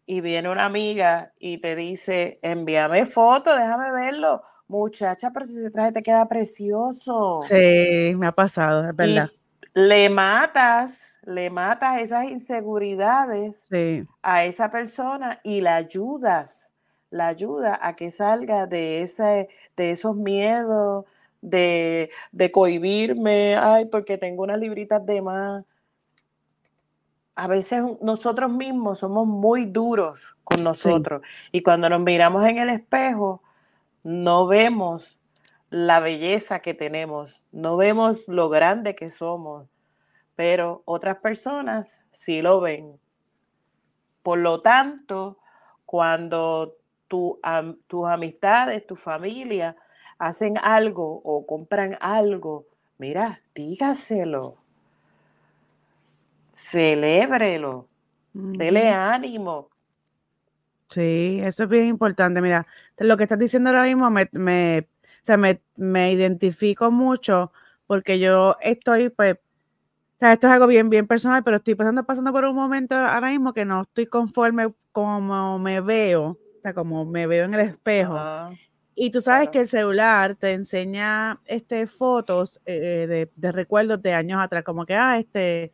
Y 0.05 0.21
viene 0.21 0.49
una 0.49 0.65
amiga 0.65 1.33
y 1.39 1.59
te 1.59 1.75
dice, 1.75 2.39
envíame 2.41 3.05
foto, 3.05 3.55
déjame 3.55 3.91
verlo. 3.91 4.41
Muchacha, 4.67 5.31
pero 5.31 5.45
si 5.45 5.57
ese 5.59 5.69
traje 5.69 5.91
te 5.91 6.01
queda 6.01 6.27
precioso. 6.27 7.41
Sí, 7.41 8.13
me 8.15 8.27
ha 8.27 8.31
pasado, 8.31 8.87
es 8.89 8.95
verdad. 8.95 9.29
Le 9.73 10.09
matas, 10.09 11.19
le 11.23 11.49
matas 11.49 11.99
esas 11.99 12.25
inseguridades 12.25 13.67
a 14.21 14.43
esa 14.43 14.69
persona 14.69 15.39
y 15.43 15.61
la 15.61 15.75
ayudas, 15.75 16.73
la 17.09 17.27
ayuda 17.27 17.79
a 17.81 17.95
que 17.95 18.11
salga 18.11 18.67
de, 18.67 19.01
ese, 19.01 19.49
de 19.77 19.91
esos 19.91 20.15
miedos, 20.15 21.05
de, 21.41 22.09
de 22.31 22.51
cohibirme, 22.51 23.55
ay, 23.55 23.85
porque 23.85 24.17
tengo 24.17 24.43
unas 24.43 24.59
libritas 24.59 25.05
de 25.05 25.21
más. 25.21 25.63
A 27.35 27.47
veces 27.47 27.81
nosotros 28.01 28.51
mismos 28.51 28.99
somos 28.99 29.25
muy 29.25 29.65
duros 29.65 30.35
con 30.43 30.63
nosotros 30.63 31.21
y 31.51 31.63
cuando 31.63 31.89
nos 31.89 32.01
miramos 32.01 32.43
en 32.43 32.57
el 32.59 32.69
espejo, 32.69 33.41
no 34.03 34.47
vemos 34.47 35.20
la 35.71 36.01
belleza 36.01 36.59
que 36.59 36.73
tenemos, 36.73 37.41
no 37.51 37.77
vemos 37.77 38.27
lo 38.27 38.49
grande 38.49 38.93
que 38.93 39.09
somos, 39.09 39.69
pero 40.35 40.83
otras 40.85 41.17
personas 41.17 42.03
sí 42.11 42.41
lo 42.41 42.59
ven. 42.59 42.99
Por 44.21 44.39
lo 44.39 44.61
tanto, 44.61 45.39
cuando 45.85 46.75
tu, 47.07 47.39
tus 47.87 48.07
amistades, 48.07 48.85
tu 48.85 48.97
familia 48.97 49.77
hacen 50.19 50.57
algo 50.61 51.21
o 51.23 51.47
compran 51.47 51.97
algo, 52.01 52.65
mira, 52.97 53.41
dígaselo. 53.55 54.57
Celébrelo. 56.51 57.87
Dele 58.33 58.89
ánimo. 58.89 59.69
Sí, 60.89 61.39
eso 61.41 61.63
es 61.63 61.69
bien 61.69 61.87
importante. 61.87 62.41
Mira, 62.41 62.67
lo 62.97 63.15
que 63.15 63.23
estás 63.23 63.39
diciendo 63.39 63.69
ahora 63.69 63.83
mismo 63.83 64.09
me, 64.09 64.29
me, 64.33 64.87
me, 65.77 66.11
identifico 66.11 66.91
mucho 66.91 67.51
porque 67.87 68.19
yo 68.19 68.57
estoy, 68.61 69.09
pues, 69.09 69.35
o 69.35 70.19
sea, 70.19 70.33
esto 70.33 70.47
es 70.47 70.53
algo 70.53 70.67
bien, 70.67 70.89
bien 70.89 71.07
personal, 71.07 71.43
pero 71.43 71.57
estoy 71.57 71.75
pasando, 71.75 72.03
pasando 72.03 72.31
por 72.31 72.45
un 72.45 72.55
momento 72.55 72.95
ahora 72.95 73.29
mismo 73.29 73.53
que 73.53 73.65
no 73.65 73.81
estoy 73.81 74.05
conforme 74.05 74.73
como 74.91 75.57
me 75.59 75.81
veo, 75.81 76.23
o 76.23 76.61
sea, 76.61 76.73
como 76.73 77.05
me 77.05 77.27
veo 77.27 77.45
en 77.45 77.53
el 77.53 77.61
espejo. 77.61 78.17
Y 78.93 79.09
tú 79.09 79.21
sabes 79.21 79.49
que 79.49 79.59
el 79.59 79.67
celular 79.67 80.35
te 80.35 80.53
enseña 80.53 81.39
este, 81.45 81.87
fotos 81.87 82.61
eh, 82.65 83.05
de, 83.07 83.31
de, 83.35 83.51
recuerdos 83.51 84.01
de 84.01 84.13
años 84.13 84.39
atrás, 84.41 84.63
como 84.63 84.85
que, 84.85 84.95
ah, 84.95 85.17
este, 85.17 85.71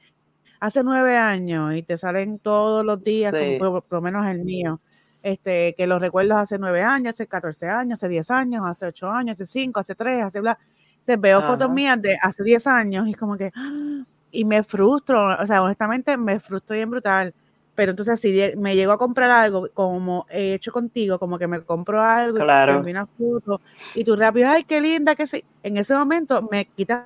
hace 0.60 0.84
nueve 0.84 1.18
años 1.18 1.75
y 1.75 1.84
te 1.84 1.98
salen 1.98 2.39
todos 2.39 2.86
los 2.86 3.04
días, 3.04 3.34
por, 3.60 3.84
lo 3.89 4.01
menos 4.01 4.25
el 4.27 4.44
mío, 4.44 4.82
este, 5.24 5.74
que 5.75 5.88
los 5.88 6.01
recuerdos 6.01 6.38
hace 6.38 6.57
nueve 6.57 6.83
años, 6.83 7.15
hace 7.15 7.27
14 7.27 7.67
años, 7.67 8.00
hace 8.00 8.09
10 8.09 8.31
años, 8.31 8.63
hace 8.65 8.88
ocho 8.88 9.09
años, 9.09 9.36
hace 9.36 9.45
cinco, 9.45 9.79
hace 9.79 9.95
tres, 9.95 10.24
hace 10.24 10.39
bla. 10.39 10.57
Se 11.01 11.15
veo 11.15 11.41
fotos 11.41 11.69
mías 11.69 12.01
de 12.01 12.17
hace 12.21 12.43
10 12.43 12.67
años 12.67 13.07
y 13.07 13.13
como 13.13 13.38
que, 13.38 13.51
¡ah! 13.55 14.03
y 14.31 14.45
me 14.45 14.63
frustro, 14.63 15.41
o 15.41 15.45
sea, 15.45 15.63
honestamente 15.63 16.17
me 16.17 16.39
frustro 16.39 16.75
bien 16.75 16.89
brutal 16.89 17.33
pero 17.77 17.91
entonces 17.91 18.19
si 18.19 18.36
me 18.57 18.75
llego 18.75 18.91
a 18.91 18.97
comprar 18.97 19.29
algo 19.29 19.69
como 19.71 20.25
he 20.31 20.55
hecho 20.55 20.71
contigo, 20.71 21.19
como 21.19 21.38
que 21.38 21.45
me 21.45 21.62
compro 21.62 22.01
algo, 22.01 22.36
claro. 22.39 22.81
y 22.83 22.89
una 22.89 23.05
foto, 23.05 23.62
y 23.93 24.03
tú 24.03 24.15
rápido, 24.15 24.50
ay, 24.50 24.63
qué 24.63 24.81
linda, 24.81 25.13
que 25.13 25.27
sí. 25.27 25.45
En 25.62 25.77
ese 25.77 25.93
momento 25.93 26.41
me 26.50 26.65
quitas 26.65 27.05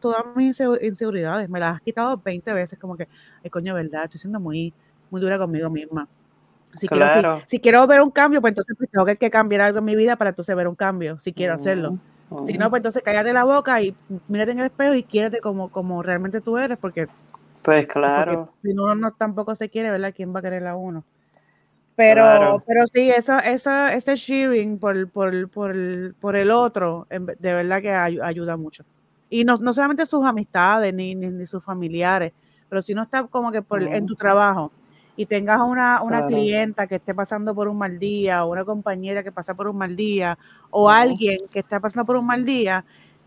todas 0.00 0.24
mis 0.34 0.60
inseguridades, 0.82 1.48
me 1.48 1.60
las 1.60 1.76
has 1.76 1.82
quitado 1.82 2.16
20 2.16 2.52
veces, 2.52 2.80
como 2.80 2.96
que, 2.96 3.06
ay, 3.44 3.50
coño, 3.50 3.74
verdad, 3.74 4.02
estoy 4.06 4.18
siendo 4.18 4.40
muy, 4.40 4.74
muy 5.08 5.20
dura 5.20 5.38
conmigo 5.38 5.70
misma. 5.70 6.08
Si, 6.74 6.88
quiero, 6.88 7.42
si, 7.46 7.60
quiero 7.60 7.86
ver 7.86 8.00
un 8.00 8.10
cambio, 8.10 8.40
pues 8.40 8.52
entonces 8.52 8.74
pues, 8.76 8.90
tengo 8.90 9.04
que, 9.04 9.30
cambiar 9.30 9.60
algo 9.62 9.78
en 9.78 9.84
mi 9.84 9.94
vida 9.94 10.16
para 10.16 10.30
entonces 10.30 10.56
ver 10.56 10.68
un 10.68 10.74
cambio, 10.74 11.18
si 11.18 11.32
quiero 11.32 11.54
hacerlo. 11.54 11.98
Si 12.46 12.54
no, 12.56 12.70
pues 12.70 12.80
entonces 12.80 13.02
cállate 13.04 13.32
la 13.32 13.44
boca 13.44 13.80
y 13.82 13.94
mírate 14.28 14.52
en 14.52 14.60
el 14.60 14.66
espejo 14.66 14.94
y 14.94 15.02
quiérete 15.02 15.40
como, 15.40 15.70
como 15.70 16.02
realmente 16.02 16.40
tú 16.40 16.56
eres, 16.56 16.78
porque 16.78 17.08
pues 17.62 17.86
claro. 17.86 18.52
si 18.62 18.70
uno 18.70 18.94
no 18.94 19.12
tampoco 19.12 19.54
se 19.54 19.68
quiere, 19.68 19.90
¿verdad? 19.90 20.12
¿Quién 20.14 20.34
va 20.34 20.40
a 20.40 20.42
querer 20.42 20.66
a 20.66 20.76
uno? 20.76 21.04
Pero, 21.94 22.62
pero 22.66 22.86
sí, 22.86 23.10
eso, 23.10 23.38
eso, 23.38 23.86
ese 23.88 24.16
sharing 24.16 24.78
por, 24.78 25.08
por, 25.10 25.48
por, 25.50 25.74
por 26.14 26.36
el 26.36 26.50
otro, 26.50 27.06
de 27.10 27.54
verdad 27.54 27.82
que 27.82 27.92
ayuda 27.92 28.56
mucho. 28.56 28.84
Y 29.28 29.44
no, 29.44 29.56
no 29.58 29.72
solamente 29.72 30.06
sus 30.06 30.24
amistades 30.24 30.92
ni, 30.94 31.14
ni, 31.14 31.46
sus 31.46 31.62
familiares, 31.62 32.32
pero 32.68 32.80
si 32.80 32.94
no 32.94 33.02
está 33.02 33.24
como 33.24 33.52
que 33.52 33.62
por, 33.62 33.82
en 33.82 34.06
tu 34.06 34.14
trabajo 34.14 34.72
y 35.16 35.26
tengas 35.26 35.60
una, 35.60 36.02
una 36.02 36.26
clienta 36.26 36.86
que 36.86 36.96
esté 36.96 37.14
pasando 37.14 37.54
por 37.54 37.68
un 37.68 37.78
mal 37.78 37.98
día, 37.98 38.44
o 38.44 38.52
una 38.52 38.64
compañera 38.64 39.22
que 39.22 39.32
pasa 39.32 39.54
por 39.54 39.68
un 39.68 39.76
mal 39.76 39.94
día, 39.94 40.38
o 40.70 40.88
alguien 40.88 41.38
que 41.50 41.58
está 41.58 41.80
pasando 41.80 42.06
por 42.06 42.16
un 42.16 42.26
mal 42.26 42.44
día, 42.44 42.84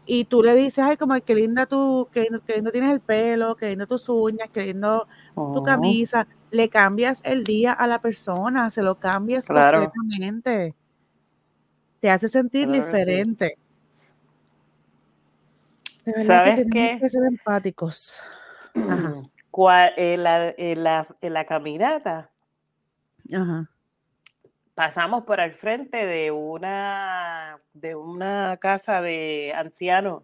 y 0.07 0.25
tú 0.25 0.43
le 0.43 0.55
dices, 0.55 0.79
ay, 0.79 0.97
como 0.97 1.19
que 1.21 1.35
linda 1.35 1.65
tú, 1.65 2.07
que 2.11 2.21
lindo, 2.21 2.71
tienes 2.71 2.91
el 2.91 2.99
pelo, 2.99 3.55
que 3.55 3.69
lindo 3.69 3.87
tus 3.87 4.07
uñas, 4.09 4.49
que 4.49 4.65
lindo 4.65 5.07
tu 5.33 5.41
oh. 5.41 5.63
camisa, 5.63 6.27
le 6.51 6.69
cambias 6.69 7.21
el 7.23 7.43
día 7.43 7.73
a 7.73 7.87
la 7.87 7.99
persona, 7.99 8.69
se 8.69 8.81
lo 8.81 8.95
cambias 8.95 9.47
completamente. 9.47 10.75
Te 11.99 12.09
hace 12.09 12.27
sentir 12.27 12.69
diferente. 12.69 13.57
¿Sabes 16.25 16.67
qué? 16.71 16.99
Que 17.01 17.09
ser 17.09 17.23
empáticos. 17.25 18.19
¿Cuál, 19.55 19.93
en, 19.95 20.23
la, 20.23 20.53
en, 20.57 20.83
la, 20.83 21.07
en 21.21 21.33
la 21.33 21.45
caminata 21.45 22.29
Ajá 23.33 23.69
pasamos 24.75 25.23
por 25.23 25.39
el 25.39 25.53
frente 25.53 26.05
de 26.05 26.29
una, 26.29 27.57
de 27.73 27.95
una 27.95 28.57
casa 28.57 29.01
de 29.01 29.53
ancianos. 29.55 30.23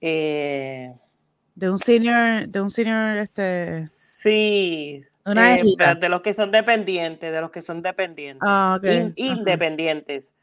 Eh, 0.00 0.92
de 1.54 1.70
un 1.70 1.78
senior, 1.78 2.48
de 2.48 2.60
un 2.60 2.70
senior, 2.70 3.18
este. 3.18 3.86
Sí. 3.86 5.04
Eh, 5.24 5.64
de 6.00 6.08
los 6.08 6.22
que 6.22 6.32
son 6.32 6.50
dependientes, 6.50 7.30
de 7.30 7.40
los 7.40 7.52
que 7.52 7.62
son 7.62 7.82
dependientes. 7.82 8.42
Ah, 8.44 8.80
independientes. 9.14 10.34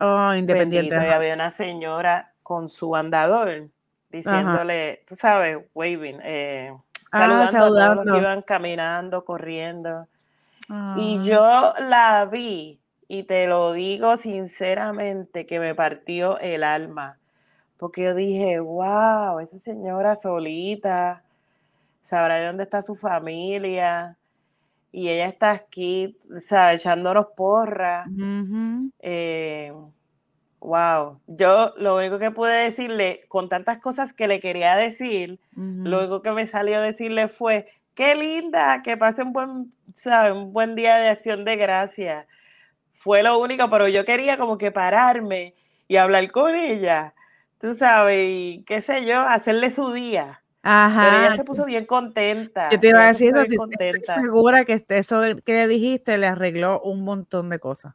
Oh, 0.00 0.34
independientes. 0.34 1.00
Y 1.00 1.06
había 1.06 1.34
una 1.34 1.50
señora 1.50 2.32
con 2.42 2.68
su 2.68 2.96
andador 2.96 3.68
diciéndole, 4.10 5.04
tú 5.06 5.14
sabes, 5.14 5.58
waving, 5.74 6.18
eh, 6.24 6.72
ah, 7.12 7.48
saludando, 7.50 7.58
a 7.58 7.94
todos 7.94 8.06
los 8.06 8.14
que 8.14 8.20
iban 8.20 8.42
caminando, 8.42 9.24
corriendo. 9.24 10.06
Y 10.96 11.20
yo 11.22 11.72
la 11.80 12.26
vi 12.26 12.78
y 13.08 13.22
te 13.22 13.46
lo 13.46 13.72
digo 13.72 14.18
sinceramente 14.18 15.46
que 15.46 15.60
me 15.60 15.74
partió 15.74 16.38
el 16.40 16.62
alma, 16.62 17.18
porque 17.78 18.02
yo 18.02 18.14
dije, 18.14 18.60
wow, 18.60 19.38
esa 19.38 19.56
señora 19.58 20.14
solita, 20.14 21.22
sabrá 22.02 22.36
de 22.36 22.46
dónde 22.46 22.64
está 22.64 22.82
su 22.82 22.94
familia, 22.94 24.18
y 24.92 25.08
ella 25.08 25.26
está 25.26 25.50
aquí, 25.52 26.16
o 26.34 26.40
sea, 26.40 26.72
echándonos 26.72 27.28
porra. 27.36 28.04
Eh, 29.00 29.72
wow, 30.60 31.20
yo 31.26 31.72
lo 31.76 31.96
único 31.96 32.18
que 32.18 32.30
pude 32.30 32.64
decirle, 32.64 33.24
con 33.28 33.48
tantas 33.48 33.78
cosas 33.78 34.12
que 34.12 34.28
le 34.28 34.40
quería 34.40 34.76
decir, 34.76 35.38
lo 35.54 36.00
único 36.00 36.22
que 36.22 36.32
me 36.32 36.46
salió 36.46 36.78
a 36.78 36.82
decirle 36.82 37.28
fue, 37.28 37.68
qué 37.94 38.14
linda, 38.14 38.82
que 38.82 38.96
pase 38.96 39.22
un 39.22 39.32
buen, 39.32 39.70
un 40.32 40.52
buen 40.52 40.74
día 40.74 40.96
de 40.96 41.08
acción 41.08 41.44
de 41.44 41.56
gracia. 41.56 42.26
Fue 42.92 43.22
lo 43.22 43.38
único, 43.38 43.70
pero 43.70 43.88
yo 43.88 44.04
quería 44.04 44.38
como 44.38 44.58
que 44.58 44.70
pararme 44.70 45.54
y 45.86 45.96
hablar 45.96 46.30
con 46.30 46.54
ella, 46.54 47.14
tú 47.60 47.74
sabes, 47.74 48.26
y 48.28 48.64
qué 48.66 48.80
sé 48.80 49.04
yo, 49.04 49.20
hacerle 49.20 49.70
su 49.70 49.92
día. 49.92 50.42
Ajá. 50.62 51.04
Pero 51.04 51.24
ella 51.24 51.36
se 51.36 51.44
puso 51.44 51.64
bien 51.64 51.86
contenta. 51.86 52.68
Yo 52.70 52.80
te 52.80 52.88
iba 52.88 53.04
a 53.04 53.08
decir, 53.08 53.32
estoy 53.36 54.02
segura 54.04 54.64
que 54.64 54.84
eso 54.88 55.22
que 55.44 55.52
le 55.52 55.68
dijiste 55.68 56.18
le 56.18 56.26
arregló 56.26 56.80
un 56.82 57.04
montón 57.04 57.48
de 57.48 57.58
cosas. 57.58 57.94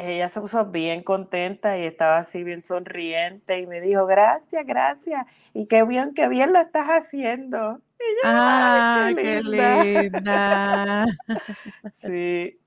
Ella 0.00 0.28
se 0.28 0.40
puso 0.40 0.64
bien 0.66 1.02
contenta 1.02 1.76
y 1.78 1.84
estaba 1.84 2.18
así 2.18 2.42
bien 2.42 2.62
sonriente 2.62 3.60
y 3.60 3.66
me 3.66 3.80
dijo, 3.80 4.06
gracias, 4.06 4.64
gracias, 4.64 5.24
y 5.52 5.66
qué 5.66 5.84
bien, 5.84 6.14
qué 6.14 6.28
bien 6.28 6.52
lo 6.52 6.60
estás 6.60 6.88
haciendo. 6.88 7.80
ah, 8.24 9.10
qué 9.14 9.42
linda. 9.42 11.06
sí. 11.96 12.58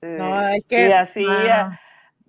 Eh, 0.00 0.62
y 0.68 0.92
así 0.92 1.26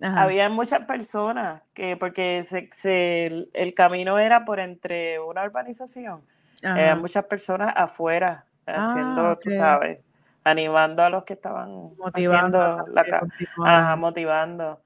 había 0.00 0.48
muchas 0.48 0.84
personas 0.86 1.62
que, 1.72 1.96
porque 1.96 2.42
se, 2.42 3.48
el, 3.52 3.74
camino 3.74 4.18
era 4.18 4.44
por 4.44 4.60
entre 4.60 5.18
una 5.18 5.42
urbanización, 5.44 6.22
había 6.62 6.94
muchas 6.94 7.24
personas 7.24 7.72
afuera 7.76 8.44
haciendo, 8.66 9.26
ah, 9.28 9.38
tú 9.42 9.50
sabes, 9.50 10.03
animando 10.44 11.02
a 11.02 11.10
los 11.10 11.24
que 11.24 11.32
estaban 11.34 11.96
motivando 11.96 12.86
la 12.88 13.96
motivando. 13.96 14.80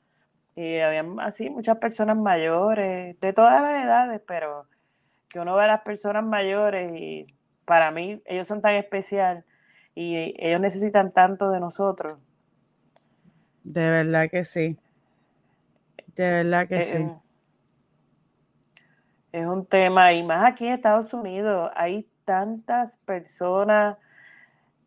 Y 0.54 0.78
había 0.78 1.04
así 1.20 1.50
muchas 1.50 1.78
personas 1.78 2.16
mayores, 2.16 3.18
de 3.20 3.32
todas 3.32 3.60
las 3.62 3.84
edades, 3.84 4.20
pero 4.26 4.66
que 5.28 5.38
uno 5.38 5.54
ve 5.54 5.64
a 5.64 5.68
las 5.68 5.80
personas 5.82 6.24
mayores 6.24 6.92
y 6.94 7.26
para 7.64 7.90
mí 7.90 8.22
ellos 8.24 8.48
son 8.48 8.62
tan 8.62 8.74
especial 8.74 9.44
y 9.94 10.34
ellos 10.38 10.60
necesitan 10.60 11.12
tanto 11.12 11.50
de 11.50 11.60
nosotros. 11.60 12.16
De 13.62 13.88
verdad 13.90 14.30
que 14.30 14.44
sí. 14.44 14.78
De 16.16 16.30
verdad 16.30 16.66
que 16.66 16.80
Eh, 16.80 16.84
sí. 16.84 17.12
Es 19.30 19.46
un 19.46 19.66
tema, 19.66 20.12
y 20.14 20.22
más 20.22 20.44
aquí 20.44 20.66
en 20.66 20.72
Estados 20.72 21.12
Unidos, 21.12 21.70
hay 21.76 22.08
tantas 22.24 22.96
personas, 22.96 23.96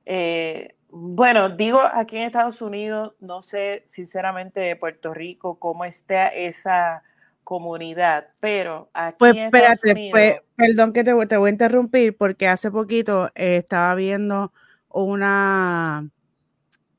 eh, 0.05 0.75
bueno, 0.89 1.50
digo 1.50 1.79
aquí 1.81 2.17
en 2.17 2.24
Estados 2.24 2.62
Unidos, 2.62 3.13
no 3.20 3.41
sé 3.41 3.84
sinceramente 3.88 4.60
de 4.60 4.75
Puerto 4.75 5.13
Rico 5.13 5.58
cómo 5.60 5.86
está 5.86 6.27
esa 6.27 7.03
comunidad, 7.43 8.27
pero 8.39 8.89
aquí 8.93 9.15
Pues 9.20 9.31
en 9.36 9.43
Estados 9.46 9.72
espérate, 9.74 9.91
Unidos, 9.91 10.12
pues, 10.12 10.41
perdón 10.55 10.93
que 10.93 11.03
te, 11.03 11.13
voy- 11.13 11.27
te 11.27 11.38
voy 11.38 11.48
a 11.50 11.51
interrumpir 11.51 12.17
porque 12.17 12.48
hace 12.48 12.70
poquito 12.72 13.27
eh, 13.36 13.58
estaba 13.58 13.96
viendo 13.96 14.51
una, 14.89 16.08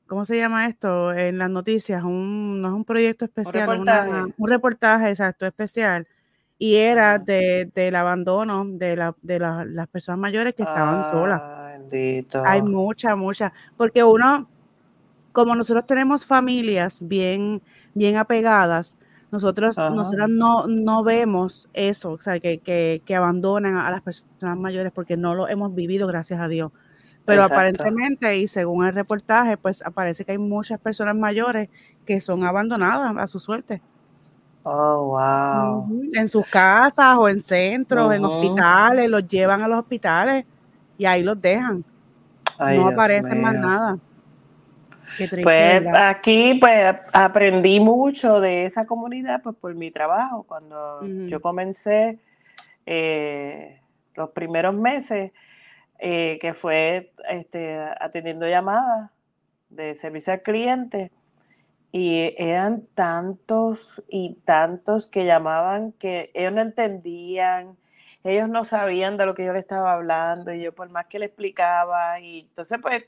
¿cómo 0.07 0.25
se 0.25 0.37
llama 0.37 0.65
esto? 0.67 1.13
En 1.13 1.37
las 1.37 1.49
noticias, 1.49 2.03
un, 2.03 2.61
no 2.61 2.69
es 2.69 2.73
un 2.73 2.85
proyecto 2.85 3.25
especial, 3.25 3.69
es 3.73 3.79
una- 3.79 4.03
reportaje. 4.03 4.33
un 4.37 4.49
reportaje 4.49 5.09
exacto, 5.09 5.45
especial. 5.45 6.07
Y 6.65 6.75
era 6.77 7.19
de, 7.19 7.69
del 7.75 7.93
abandono 7.93 8.63
de, 8.65 8.95
la, 8.95 9.13
de 9.21 9.37
la- 9.37 9.65
las 9.65 9.85
personas 9.89 10.17
mayores 10.19 10.53
que 10.55 10.63
estaban 10.63 11.03
solas. 11.03 11.41
Bendito. 11.89 12.41
Hay 12.45 12.61
mucha, 12.61 13.17
mucha, 13.17 13.51
porque 13.75 14.01
uno, 14.01 14.47
como 15.33 15.55
nosotros 15.55 15.85
tenemos 15.85 16.25
familias 16.25 16.99
bien, 17.05 17.61
bien 17.93 18.15
apegadas, 18.15 18.95
nosotros, 19.29 19.77
Ajá. 19.77 19.89
nosotras 19.93 20.29
no, 20.29 20.67
no 20.67 21.03
vemos 21.03 21.67
eso, 21.73 22.11
o 22.11 22.19
sea, 22.19 22.39
que, 22.39 22.59
que, 22.59 23.01
que 23.05 23.15
abandonan 23.15 23.75
a 23.75 23.91
las 23.91 24.01
personas 24.01 24.57
mayores 24.57 24.93
porque 24.93 25.17
no 25.17 25.35
lo 25.35 25.49
hemos 25.49 25.75
vivido, 25.75 26.07
gracias 26.07 26.39
a 26.39 26.47
Dios. 26.47 26.71
Pero 27.25 27.41
Exacto. 27.41 27.55
aparentemente, 27.55 28.37
y 28.37 28.47
según 28.47 28.85
el 28.85 28.93
reportaje, 28.95 29.57
pues 29.57 29.81
aparece 29.85 30.23
que 30.23 30.33
hay 30.33 30.37
muchas 30.37 30.79
personas 30.79 31.15
mayores 31.15 31.69
que 32.05 32.21
son 32.21 32.45
abandonadas 32.45 33.13
a 33.17 33.27
su 33.27 33.39
suerte. 33.39 33.81
Oh, 34.63 35.07
wow. 35.07 36.01
En 36.13 36.27
sus 36.27 36.47
casas 36.47 37.17
o 37.17 37.27
en 37.27 37.41
centros, 37.41 38.13
en 38.13 38.23
hospitales, 38.23 39.09
los 39.09 39.27
llevan 39.27 39.61
a 39.61 39.67
los 39.67 39.79
hospitales 39.79 40.45
y 40.97 41.05
ahí 41.05 41.21
los 41.21 41.41
dejan 41.41 41.83
Ay, 42.57 42.77
no 42.77 42.83
Dios 42.83 42.93
aparece 42.93 43.35
más 43.35 43.55
nada. 43.55 43.97
Qué 45.17 45.27
triste, 45.27 45.43
Pues 45.43 45.83
aquí 45.95 46.55
pues 46.59 46.95
aprendí 47.11 47.79
mucho 47.79 48.39
de 48.39 48.65
esa 48.65 48.85
comunidad 48.85 49.41
pues 49.43 49.55
por 49.55 49.75
mi 49.75 49.91
trabajo. 49.91 50.43
Cuando 50.43 51.05
yo 51.27 51.41
comencé 51.41 52.19
eh, 52.85 53.81
los 54.15 54.29
primeros 54.29 54.73
meses, 54.75 55.31
eh, 55.99 56.37
que 56.41 56.53
fue 56.53 57.13
este, 57.29 57.79
atendiendo 57.99 58.47
llamadas 58.47 59.11
de 59.69 59.95
servicio 59.95 60.33
al 60.33 60.41
cliente, 60.41 61.11
y 61.93 62.33
eran 62.37 62.87
tantos 62.95 64.03
y 64.09 64.35
tantos 64.45 65.07
que 65.07 65.25
llamaban 65.25 65.93
que 65.93 66.31
ellos 66.33 66.53
no 66.53 66.61
entendían, 66.61 67.77
ellos 68.23 68.49
no 68.49 68.65
sabían 68.65 69.17
de 69.17 69.25
lo 69.27 69.35
que 69.35 69.45
yo 69.45 69.53
le 69.53 69.59
estaba 69.59 69.93
hablando, 69.93 70.53
y 70.53 70.61
yo 70.63 70.73
por 70.73 70.89
más 70.89 71.05
que 71.07 71.19
le 71.19 71.27
explicaba, 71.27 72.19
y 72.19 72.41
entonces 72.41 72.79
pues 72.81 73.05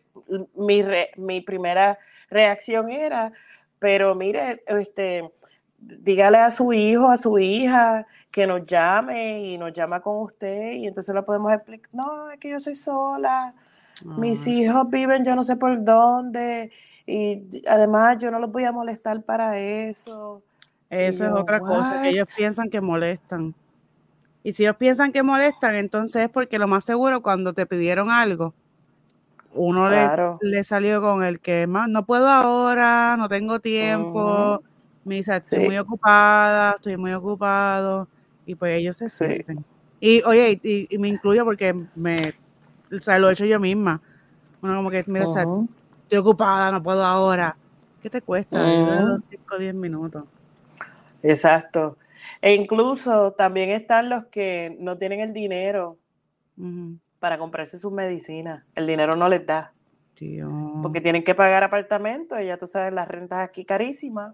mi, 0.55 0.83
re- 0.83 1.11
mi 1.17 1.41
primera 1.41 1.97
reacción 2.29 2.89
era, 2.91 3.31
pero 3.79 4.15
mire, 4.15 4.63
este, 4.67 5.31
dígale 5.79 6.37
a 6.39 6.51
su 6.51 6.73
hijo, 6.73 7.09
a 7.09 7.17
su 7.17 7.39
hija, 7.39 8.05
que 8.31 8.45
nos 8.47 8.65
llame 8.65 9.41
y 9.41 9.57
nos 9.57 9.73
llama 9.73 10.01
con 10.01 10.17
usted, 10.21 10.73
y 10.73 10.87
entonces 10.87 11.15
le 11.15 11.23
podemos 11.23 11.51
explicar, 11.53 11.89
no, 11.93 12.29
es 12.31 12.39
que 12.39 12.49
yo 12.49 12.59
soy 12.59 12.75
sola, 12.75 13.53
mis 14.17 14.45
Ay, 14.47 14.61
hijos 14.63 14.89
viven 14.89 15.23
yo 15.25 15.35
no 15.35 15.43
sé 15.43 15.55
por 15.55 15.83
dónde 15.83 16.71
y 17.05 17.61
además 17.67 18.17
yo 18.19 18.31
no 18.31 18.39
los 18.39 18.51
voy 18.51 18.65
a 18.65 18.71
molestar 18.71 19.21
para 19.23 19.59
eso. 19.59 20.41
Eso 20.89 21.25
es 21.25 21.31
otra 21.31 21.59
cosa, 21.59 22.01
que 22.01 22.09
ellos 22.09 22.33
piensan 22.35 22.69
que 22.69 22.81
molestan. 22.81 23.53
Y 24.43 24.53
si 24.53 24.63
ellos 24.63 24.75
piensan 24.77 25.11
que 25.11 25.23
molestan, 25.23 25.75
entonces 25.75 26.23
es 26.23 26.29
porque 26.29 26.59
lo 26.59 26.67
más 26.67 26.85
seguro 26.85 27.21
cuando 27.21 27.53
te 27.53 27.65
pidieron 27.65 28.11
algo, 28.11 28.53
uno 29.53 29.89
le, 29.89 29.95
Claro. 29.95 30.37
le 30.41 30.63
salió 30.63 31.01
con 31.01 31.23
el 31.23 31.39
que 31.39 31.65
más, 31.67 31.89
no 31.89 32.05
puedo 32.05 32.27
ahora, 32.27 33.15
no 33.17 33.27
tengo 33.27 33.59
tiempo, 33.59 34.61
me 35.03 35.15
dice, 35.15 35.35
estoy 35.35 35.65
muy 35.65 35.77
ocupada, 35.77 36.73
estoy 36.75 36.97
muy 36.97 37.13
ocupado, 37.13 38.07
y 38.45 38.55
pues 38.55 38.77
ellos 38.77 38.97
se 38.97 39.09
sí. 39.09 39.25
sienten. 39.25 39.65
Y 39.99 40.21
oye, 40.23 40.59
y, 40.61 40.93
y 40.93 40.97
me 40.97 41.07
incluyo 41.07 41.45
porque 41.45 41.73
me, 41.95 42.35
o 42.91 43.01
sea, 43.01 43.19
lo 43.19 43.29
he 43.29 43.33
hecho 43.33 43.45
yo 43.45 43.59
misma. 43.59 44.01
Uno 44.61 44.75
como 44.77 44.91
que, 44.91 45.03
mira, 45.07 45.25
o 45.25 45.33
sea, 45.33 45.43
Ujú, 45.43 45.69
estoy 46.03 46.19
ocupada, 46.19 46.71
no 46.71 46.83
puedo 46.83 47.03
ahora. 47.03 47.57
¿Qué 47.99 48.09
te 48.09 48.21
cuesta? 48.21 48.73
Yo 48.73 48.85
le 48.95 49.01
ujú. 49.01 49.03
doy 49.03 49.19
5 49.29 49.55
o 49.55 49.59
10 49.59 49.73
minutos. 49.75 50.25
Exacto. 51.21 51.97
E 52.41 52.53
incluso 52.53 53.33
también 53.33 53.69
están 53.71 54.09
los 54.09 54.25
que 54.27 54.75
no 54.79 54.97
tienen 54.97 55.19
el 55.19 55.33
dinero 55.33 55.99
para 57.19 57.37
comprarse 57.37 57.77
sus 57.79 57.91
medicinas. 57.91 58.63
El 58.75 58.87
dinero 58.87 59.15
no 59.15 59.27
les 59.29 59.45
da, 59.45 59.73
porque 60.81 61.01
tienen 61.01 61.23
que 61.23 61.35
pagar 61.35 61.63
apartamentos, 61.63 62.39
y 62.39 62.45
ya 62.45 62.57
tú 62.57 62.67
sabes, 62.67 62.93
las 62.93 63.07
rentas 63.07 63.39
aquí 63.39 63.65
carísimas. 63.65 64.33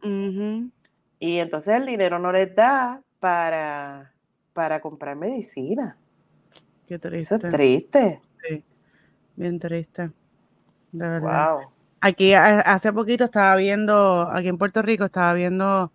Y 1.20 1.38
entonces 1.40 1.76
el 1.76 1.86
dinero 1.86 2.20
no 2.20 2.32
les 2.32 2.54
da 2.56 3.02
para, 3.20 4.14
para 4.54 4.82
comprar 4.82 5.16
medicina. 5.16 5.98
Qué 6.88 6.96
Eso 6.96 7.36
es 7.36 7.48
triste. 7.48 8.22
Bien 9.42 9.60
triste. 9.60 10.12
De 10.92 11.08
verdad. 11.10 11.56
Wow. 11.56 11.62
Aquí 12.00 12.34
hace 12.34 12.92
poquito 12.94 13.26
estaba 13.26 13.56
viendo, 13.58 14.28
aquí 14.32 14.48
en 14.48 14.58
Puerto 14.58 14.82
Rico 14.82 15.06
estaba 15.06 15.34
viendo 15.34 15.92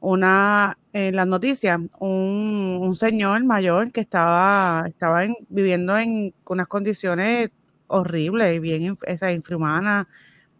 una, 0.00 0.78
en 0.92 1.16
las 1.16 1.26
noticias, 1.26 1.80
un, 1.98 2.78
un 2.80 2.94
señor 2.94 3.42
mayor 3.44 3.90
que 3.92 4.00
estaba, 4.02 4.84
estaba 4.88 5.24
en- 5.24 5.36
viviendo 5.48 5.96
en 5.98 6.32
unas 6.46 6.68
condiciones 6.68 7.50
horribles 7.88 8.56
y 8.56 8.60
bien 8.60 8.98
esa, 9.06 9.32
infrahumanas. 9.32 10.06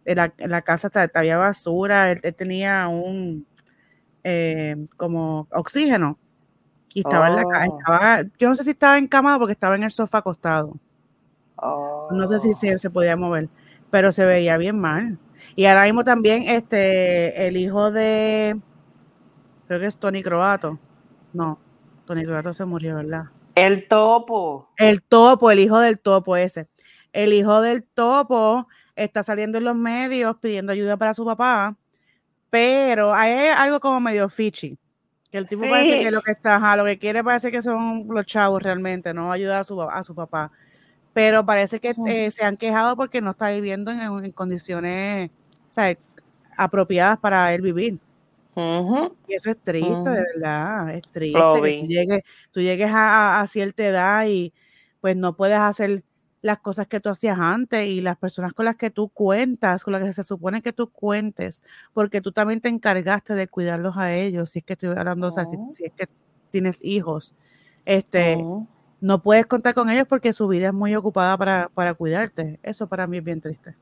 En 0.05 0.17
la, 0.17 0.33
en 0.37 0.51
la 0.51 0.61
casa 0.63 0.89
había 1.13 1.37
basura, 1.37 2.11
él, 2.11 2.19
él 2.23 2.35
tenía 2.35 2.87
un 2.89 3.47
eh, 4.23 4.75
como 4.97 5.47
oxígeno 5.51 6.17
y 6.93 7.01
estaba 7.01 7.29
en 7.29 7.35
la 7.37 7.43
casa, 7.45 7.67
Oh, 7.69 7.79
estaba, 7.79 8.23
yo 8.39 8.49
no 8.49 8.55
sé 8.55 8.63
si 8.65 8.71
estaba 8.71 8.97
encamado 8.97 9.39
porque 9.39 9.53
estaba 9.53 9.75
en 9.75 9.83
el 9.83 9.91
sofá 9.91 10.19
acostado. 10.19 10.77
No 12.11 12.27
sé 12.27 12.39
si 12.39 12.53
se, 12.53 12.77
se 12.79 12.89
podía 12.89 13.15
mover, 13.15 13.49
pero 13.89 14.11
se 14.11 14.25
veía 14.25 14.57
bien 14.57 14.79
mal. 14.79 15.17
Y 15.55 15.65
ahora 15.65 15.83
mismo 15.83 16.03
también 16.03 16.43
este 16.43 17.47
el 17.47 17.57
hijo 17.57 17.91
de 17.91 18.59
creo 19.67 19.79
que 19.79 19.85
es 19.85 19.97
Tony 19.97 20.23
Croato. 20.23 20.79
No, 21.33 21.59
Tony 22.05 22.25
Croato 22.25 22.53
se 22.53 22.65
murió, 22.65 22.95
¿verdad? 22.95 23.25
El 23.55 23.87
topo. 23.87 24.69
El 24.77 25.03
topo, 25.03 25.51
el 25.51 25.59
hijo 25.59 25.79
del 25.79 25.99
topo 25.99 26.35
ese. 26.35 26.67
El 27.11 27.33
hijo 27.33 27.61
del 27.61 27.83
topo 27.83 28.67
está 28.95 29.23
saliendo 29.23 29.57
en 29.57 29.65
los 29.65 29.75
medios 29.75 30.37
pidiendo 30.37 30.71
ayuda 30.71 30.97
para 30.97 31.13
su 31.13 31.25
papá, 31.25 31.75
pero 32.49 33.13
hay 33.13 33.49
algo 33.55 33.79
como 33.79 33.99
medio 33.99 34.29
fichi. 34.29 34.77
Que 35.31 35.39
el 35.39 35.47
tipo 35.47 35.63
parece 35.67 36.01
que 36.01 36.11
lo 36.11 36.21
que 36.21 36.31
está, 36.31 36.55
ajá, 36.55 36.77
lo 36.77 36.85
que 36.85 36.99
quiere 36.99 37.23
parece 37.23 37.51
que 37.51 37.61
son 37.61 38.07
los 38.07 38.25
chavos 38.25 38.61
realmente, 38.61 39.13
no 39.13 39.31
ayudar 39.31 39.61
a 39.61 39.63
su, 39.63 39.81
a 39.81 40.03
su 40.03 40.13
papá. 40.13 40.51
Pero 41.13 41.45
parece 41.45 41.79
que 41.79 41.93
eh, 42.05 42.31
se 42.31 42.43
han 42.43 42.57
quejado 42.57 42.95
porque 42.95 43.21
no 43.21 43.31
está 43.31 43.49
viviendo 43.51 43.91
en, 43.91 44.01
en 44.25 44.31
condiciones 44.31 45.29
o 45.69 45.73
sea, 45.73 45.97
apropiadas 46.57 47.19
para 47.19 47.53
él 47.53 47.61
vivir. 47.61 47.99
Ujú, 48.55 49.17
Y 49.27 49.33
eso 49.35 49.51
es 49.51 49.57
triste, 49.63 50.09
de 50.09 50.23
verdad, 50.35 50.89
es 50.95 51.01
triste 51.11 51.61
que 51.61 51.71
tú 51.73 51.85
llegues, 51.87 52.21
tú 52.51 52.61
llegues 52.61 52.91
a, 52.91 53.41
a- 53.41 53.47
cierta 53.47 53.83
edad 53.85 54.25
y 54.27 54.53
pues 55.01 55.15
no 55.15 55.35
puedes 55.35 55.57
hacer 55.57 56.03
las 56.41 56.59
cosas 56.59 56.87
que 56.87 56.99
tú 56.99 57.09
hacías 57.09 57.37
antes 57.39 57.87
y 57.87 58.01
las 58.01 58.17
personas 58.17 58.53
con 58.53 58.65
las 58.65 58.77
que 58.77 58.89
tú 58.91 59.09
cuentas, 59.09 59.83
con 59.83 59.93
las 59.93 60.03
que 60.03 60.13
se 60.13 60.23
supone 60.23 60.61
que 60.61 60.73
tú 60.73 60.89
cuentes, 60.91 61.61
porque 61.93 62.21
tú 62.21 62.31
también 62.31 62.61
te 62.61 62.69
encargaste 62.69 63.33
de 63.33 63.47
cuidarlos 63.47 63.97
a 63.97 64.13
ellos, 64.13 64.49
si 64.51 64.59
es 64.59 64.65
que 64.65 64.73
estoy 64.73 64.89
hablando, 64.89 65.27
o 65.27 65.31
sea, 65.31 65.45
si, 65.45 65.57
si 65.71 65.85
es 65.85 65.93
que 65.95 66.05
tienes 66.51 66.83
hijos, 66.83 67.35
este. 67.85 68.49
No 69.03 69.21
puedes 69.21 69.45
contar 69.45 69.73
con 69.73 69.89
ellos 69.89 70.07
porque 70.07 70.31
su 70.31 70.47
vida 70.47 70.67
es 70.67 70.73
muy 70.73 70.95
ocupada 70.95 71.37
para, 71.37 71.69
para 71.73 71.93
cuidarte. 71.93 72.57
Eso 72.63 72.87
para 72.87 73.05
mí 73.05 73.17
es 73.17 73.23
bien 73.23 73.41
triste, 73.41 73.75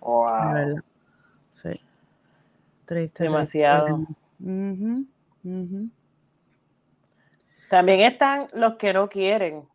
Wow. 0.00 0.28
verdad. 0.54 0.82
Sí, 1.54 1.68
triste, 2.84 2.86
triste. 2.86 3.22
Demasiado. 3.24 4.06
También 7.70 8.00
están 8.00 8.48
los 8.52 8.74
que 8.74 8.92
no 8.92 9.08
quieren. 9.08 9.66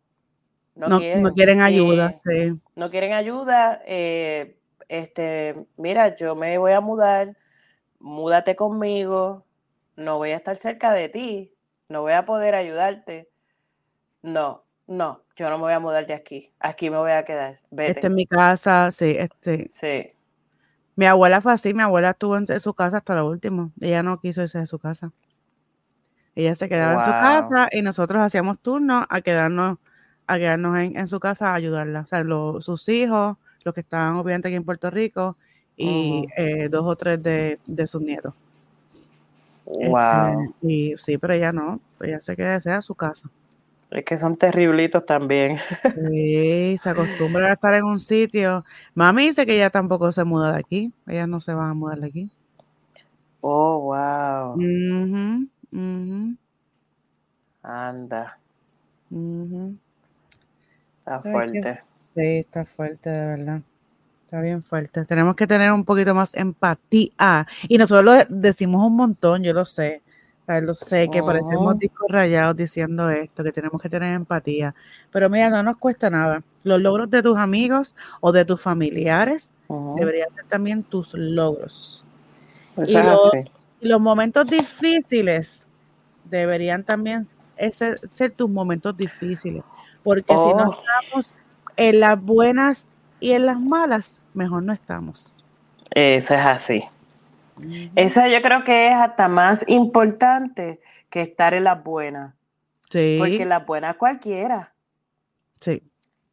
No 0.76 0.88
No, 0.88 0.96
no 0.96 1.00
quieren. 1.00 1.34
quieren 1.34 1.60
ayuda, 1.60 2.10
eh, 2.10 2.14
sí. 2.52 2.60
no 2.76 2.90
quieren 2.90 3.12
ayuda. 3.14 3.82
eh, 3.84 4.56
este, 4.88 5.66
mira, 5.76 6.14
yo 6.14 6.36
me 6.36 6.56
voy 6.56 6.72
a 6.72 6.80
mudar, 6.80 7.36
múdate 7.98 8.54
conmigo, 8.54 9.44
no 9.96 10.18
voy 10.18 10.30
a 10.30 10.36
estar 10.36 10.54
cerca 10.56 10.92
de 10.92 11.08
ti, 11.08 11.52
no 11.88 12.02
voy 12.02 12.12
a 12.12 12.24
poder 12.24 12.54
ayudarte, 12.54 13.28
no, 14.22 14.64
no, 14.88 15.22
yo 15.36 15.50
no 15.50 15.58
me 15.58 15.64
voy 15.64 15.72
a 15.74 15.80
mudar 15.80 16.06
de 16.06 16.14
aquí. 16.14 16.50
Aquí 16.58 16.90
me 16.90 16.96
voy 16.96 17.12
a 17.12 17.24
quedar. 17.24 17.60
Vete. 17.70 17.92
Esta 17.92 18.06
es 18.08 18.12
mi 18.12 18.26
casa, 18.26 18.90
sí, 18.90 19.14
este. 19.18 19.68
Sí. 19.70 20.12
Mi 20.96 21.06
abuela 21.06 21.40
fue 21.40 21.52
así, 21.52 21.74
mi 21.74 21.82
abuela 21.82 22.10
estuvo 22.10 22.36
en, 22.36 22.46
su 22.58 22.74
casa 22.74 22.96
hasta 22.96 23.14
lo 23.14 23.28
último. 23.28 23.70
Ella 23.80 24.02
no 24.02 24.18
quiso 24.20 24.42
irse 24.42 24.58
de 24.58 24.66
su 24.66 24.78
casa. 24.78 25.12
Ella 26.34 26.54
se 26.54 26.68
quedaba 26.68 26.94
en 26.94 26.98
su 27.00 27.10
casa 27.10 27.68
y 27.70 27.82
nosotros 27.82 28.20
hacíamos 28.20 28.58
turnos 28.58 29.06
a 29.08 29.20
quedarnos, 29.20 29.78
a 30.26 30.38
quedarnos 30.38 30.78
en, 30.78 30.96
en 30.96 31.06
su 31.06 31.20
casa 31.20 31.50
a 31.50 31.54
ayudarla. 31.54 32.00
O 32.00 32.06
sea, 32.06 32.24
lo- 32.24 32.60
sus 32.60 32.88
hijos, 32.88 33.36
los 33.62 33.74
que 33.74 33.80
estaban 33.82 34.16
obviamente 34.16 34.48
aquí 34.48 34.56
en 34.56 34.64
Puerto 34.64 34.90
Rico, 34.90 35.36
y 35.76 36.26
eh, 36.36 36.68
dos 36.68 36.84
o 36.84 36.96
tres 36.96 37.22
de, 37.22 37.60
de 37.64 37.86
sus 37.86 38.02
nietos. 38.02 38.34
Este, 39.66 39.88
Wow. 39.88 40.54
y 40.62 40.94
sí, 40.98 41.18
pero 41.18 41.34
ella 41.34 41.52
no, 41.52 41.80
ella 42.00 42.20
se 42.20 42.34
queda 42.34 42.56
es 42.56 42.84
su 42.84 42.94
casa. 42.94 43.30
Es 43.90 44.04
que 44.04 44.18
son 44.18 44.36
terriblitos 44.36 45.04
también. 45.06 45.56
Sí, 45.94 46.76
se 46.78 46.90
acostumbra 46.90 47.46
a 47.50 47.52
estar 47.54 47.72
en 47.74 47.84
un 47.84 47.98
sitio. 47.98 48.64
Mami 48.94 49.28
dice 49.28 49.46
que 49.46 49.54
ella 49.54 49.70
tampoco 49.70 50.12
se 50.12 50.24
muda 50.24 50.52
de 50.52 50.58
aquí. 50.58 50.92
Ellas 51.06 51.26
no 51.28 51.40
se 51.40 51.54
van 51.54 51.70
a 51.70 51.74
mudar 51.74 51.98
de 52.00 52.06
aquí. 52.08 52.30
Oh, 53.40 53.80
wow. 53.80 54.54
Ujú, 54.54 55.48
ujú, 55.72 56.36
Anda, 57.62 58.38
ujú. 59.10 59.76
está 60.98 61.20
fuerte. 61.22 61.82
Sí, 62.14 62.22
está 62.38 62.64
fuerte, 62.64 63.10
de 63.10 63.26
verdad. 63.26 63.60
Está 64.24 64.40
bien 64.42 64.62
fuerte. 64.62 65.04
Tenemos 65.06 65.36
que 65.36 65.46
tener 65.46 65.72
un 65.72 65.84
poquito 65.84 66.14
más 66.14 66.34
empatía. 66.34 67.46
Y 67.68 67.78
nosotros 67.78 68.04
lo 68.04 68.12
de- 68.12 68.26
decimos 68.28 68.86
un 68.86 68.96
montón, 68.96 69.42
yo 69.42 69.54
lo 69.54 69.64
sé. 69.64 70.02
Lo 70.48 70.72
sé, 70.72 71.10
que 71.10 71.22
parecemos 71.22 71.72
Ujú. 71.72 71.78
discos 71.78 72.06
rayados 72.10 72.56
diciendo 72.56 73.10
esto, 73.10 73.44
que 73.44 73.52
tenemos 73.52 73.80
que 73.82 73.90
tener 73.90 74.14
empatía. 74.14 74.74
Pero 75.12 75.28
mira, 75.28 75.50
no 75.50 75.62
nos 75.62 75.76
cuesta 75.76 76.08
nada. 76.08 76.42
Los 76.64 76.80
logros 76.80 77.10
de 77.10 77.22
tus 77.22 77.36
amigos 77.38 77.94
o 78.20 78.32
de 78.32 78.46
tus 78.46 78.60
familiares 78.62 79.52
Ujú. 79.68 79.96
deberían 79.98 80.30
ser 80.32 80.46
también 80.46 80.82
tus 80.82 81.12
logros. 81.12 82.02
Eso 82.78 82.92
y 82.92 82.96
es 82.96 83.04
lo- 83.04 83.26
así. 83.26 83.44
Y 83.82 83.88
los 83.88 84.00
momentos 84.00 84.46
difíciles 84.46 85.68
deberían 86.24 86.82
también 86.82 87.28
ser, 87.72 88.00
ser 88.10 88.30
tus 88.30 88.48
momentos 88.48 88.96
difíciles. 88.96 89.62
Porque 90.02 90.32
si 90.32 90.54
no 90.54 90.70
Oh. 90.70 90.78
estamos 90.80 91.34
en 91.76 92.00
las 92.00 92.20
buenas 92.20 92.88
y 93.20 93.32
en 93.32 93.44
las 93.44 93.60
malas, 93.60 94.22
mejor 94.32 94.62
no 94.62 94.72
estamos. 94.72 95.34
Eso 95.90 96.34
es 96.34 96.40
así. 96.46 96.84
Eso 97.96 98.26
yo 98.26 98.40
creo 98.42 98.64
que 98.64 98.88
es 98.88 98.94
hasta 98.94 99.28
más 99.28 99.64
importante 99.68 100.80
que 101.10 101.22
estar 101.22 101.54
en 101.54 101.64
las 101.64 101.82
buenas. 101.82 102.34
Sí, 102.90 103.16
Porque 103.18 103.42
en 103.42 103.48
las 103.48 103.66
buenas 103.66 103.96
cualquiera. 103.96 104.74
sí, 105.60 105.82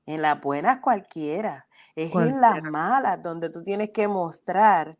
En 0.05 0.21
las 0.21 0.39
buenas 0.41 0.79
cualquiera. 0.79 1.67
Es 1.95 2.13
en 2.13 2.41
las 2.41 2.61
malas 2.61 3.21
donde 3.21 3.49
tú 3.49 3.63
tienes 3.63 3.91
que 3.91 4.07
mostrar 4.07 4.97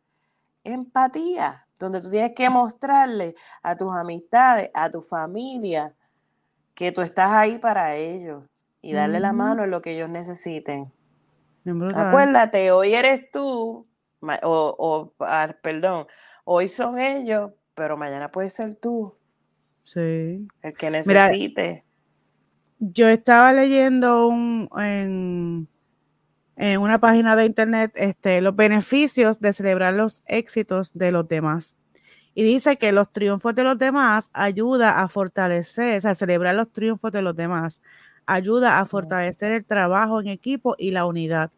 empatía, 0.63 1.67
donde 1.77 2.01
tú 2.01 2.09
tienes 2.09 2.33
que 2.33 2.49
mostrarle 2.49 3.35
a 3.61 3.75
tus 3.75 3.93
amistades, 3.93 4.71
a 4.73 4.89
tu 4.89 5.01
familia, 5.01 5.93
que 6.73 6.91
tú 6.91 7.01
estás 7.01 7.31
ahí 7.31 7.57
para 7.57 7.95
ellos 7.95 8.43
y 8.81 8.93
darle 8.93 9.19
la 9.19 9.33
mano 9.33 9.63
en 9.63 9.71
lo 9.71 9.81
que 9.81 9.91
ellos 9.91 10.09
necesiten. 10.09 10.91
Acuérdate, 11.95 12.71
hoy 12.71 12.93
eres 12.93 13.29
tú, 13.31 13.88
o, 14.43 14.75
o, 14.77 15.13
ah, 15.19 15.55
perdón, 15.61 16.07
hoy 16.43 16.67
son 16.67 16.99
ellos, 16.99 17.51
pero 17.75 17.97
mañana 17.97 18.31
puede 18.31 18.49
ser 18.49 18.75
tú, 18.75 19.15
Sí. 19.83 20.47
el 20.61 20.73
que 20.77 20.89
Mira, 21.05 21.27
necesite. 21.29 21.85
Yo 22.79 23.07
estaba 23.07 23.53
leyendo 23.53 24.27
un, 24.27 24.69
en, 24.77 25.67
en 26.57 26.79
una 26.81 26.99
página 26.99 27.35
de 27.35 27.45
internet 27.45 27.91
este, 27.95 28.41
los 28.41 28.55
beneficios 28.55 29.39
de 29.39 29.53
celebrar 29.53 29.93
los 29.93 30.23
éxitos 30.27 30.93
de 30.93 31.11
los 31.11 31.27
demás. 31.27 31.75
Y 32.33 32.43
dice 32.43 32.77
que 32.77 32.91
los 32.91 33.11
triunfos 33.13 33.55
de 33.55 33.63
los 33.63 33.77
demás 33.77 34.29
ayuda 34.33 35.01
a 35.01 35.07
fortalecer, 35.07 35.97
o 35.99 36.01
sea, 36.01 36.15
celebrar 36.15 36.55
los 36.55 36.71
triunfos 36.71 37.11
de 37.11 37.21
los 37.21 37.35
demás 37.35 37.81
ayuda 38.25 38.79
a 38.79 38.85
fortalecer 38.85 39.51
el 39.53 39.65
trabajo 39.65 40.19
en 40.19 40.27
equipo 40.27 40.75
y 40.77 40.91
la 40.91 41.05
unidad. 41.05 41.51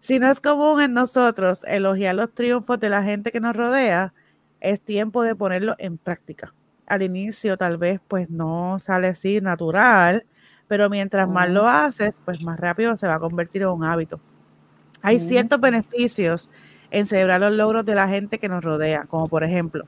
Si 0.00 0.18
no 0.18 0.30
es 0.30 0.40
común 0.40 0.80
en 0.80 0.94
nosotros 0.94 1.64
elogiar 1.64 2.14
los 2.14 2.32
triunfos 2.32 2.78
de 2.78 2.90
la 2.90 3.02
gente 3.02 3.32
que 3.32 3.40
nos 3.40 3.56
rodea, 3.56 4.12
es 4.60 4.80
tiempo 4.80 5.22
de 5.22 5.34
ponerlo 5.34 5.74
en 5.78 5.98
práctica. 5.98 6.54
Al 6.86 7.02
inicio 7.02 7.56
tal 7.56 7.76
vez 7.76 8.00
pues 8.06 8.30
no 8.30 8.78
sale 8.78 9.08
así 9.08 9.40
natural, 9.40 10.24
pero 10.68 10.88
mientras 10.90 11.28
más 11.28 11.50
lo 11.50 11.68
haces, 11.68 12.20
pues 12.24 12.40
más 12.42 12.58
rápido 12.58 12.96
se 12.96 13.06
va 13.06 13.14
a 13.14 13.20
convertir 13.20 13.62
en 13.62 13.68
un 13.68 13.84
hábito. 13.84 14.20
Hay 15.02 15.18
ciertos 15.18 15.60
beneficios 15.60 16.50
en 16.90 17.06
celebrar 17.06 17.40
los 17.40 17.52
logros 17.52 17.84
de 17.84 17.94
la 17.94 18.08
gente 18.08 18.38
que 18.38 18.48
nos 18.48 18.64
rodea, 18.64 19.04
como 19.08 19.28
por 19.28 19.44
ejemplo, 19.44 19.84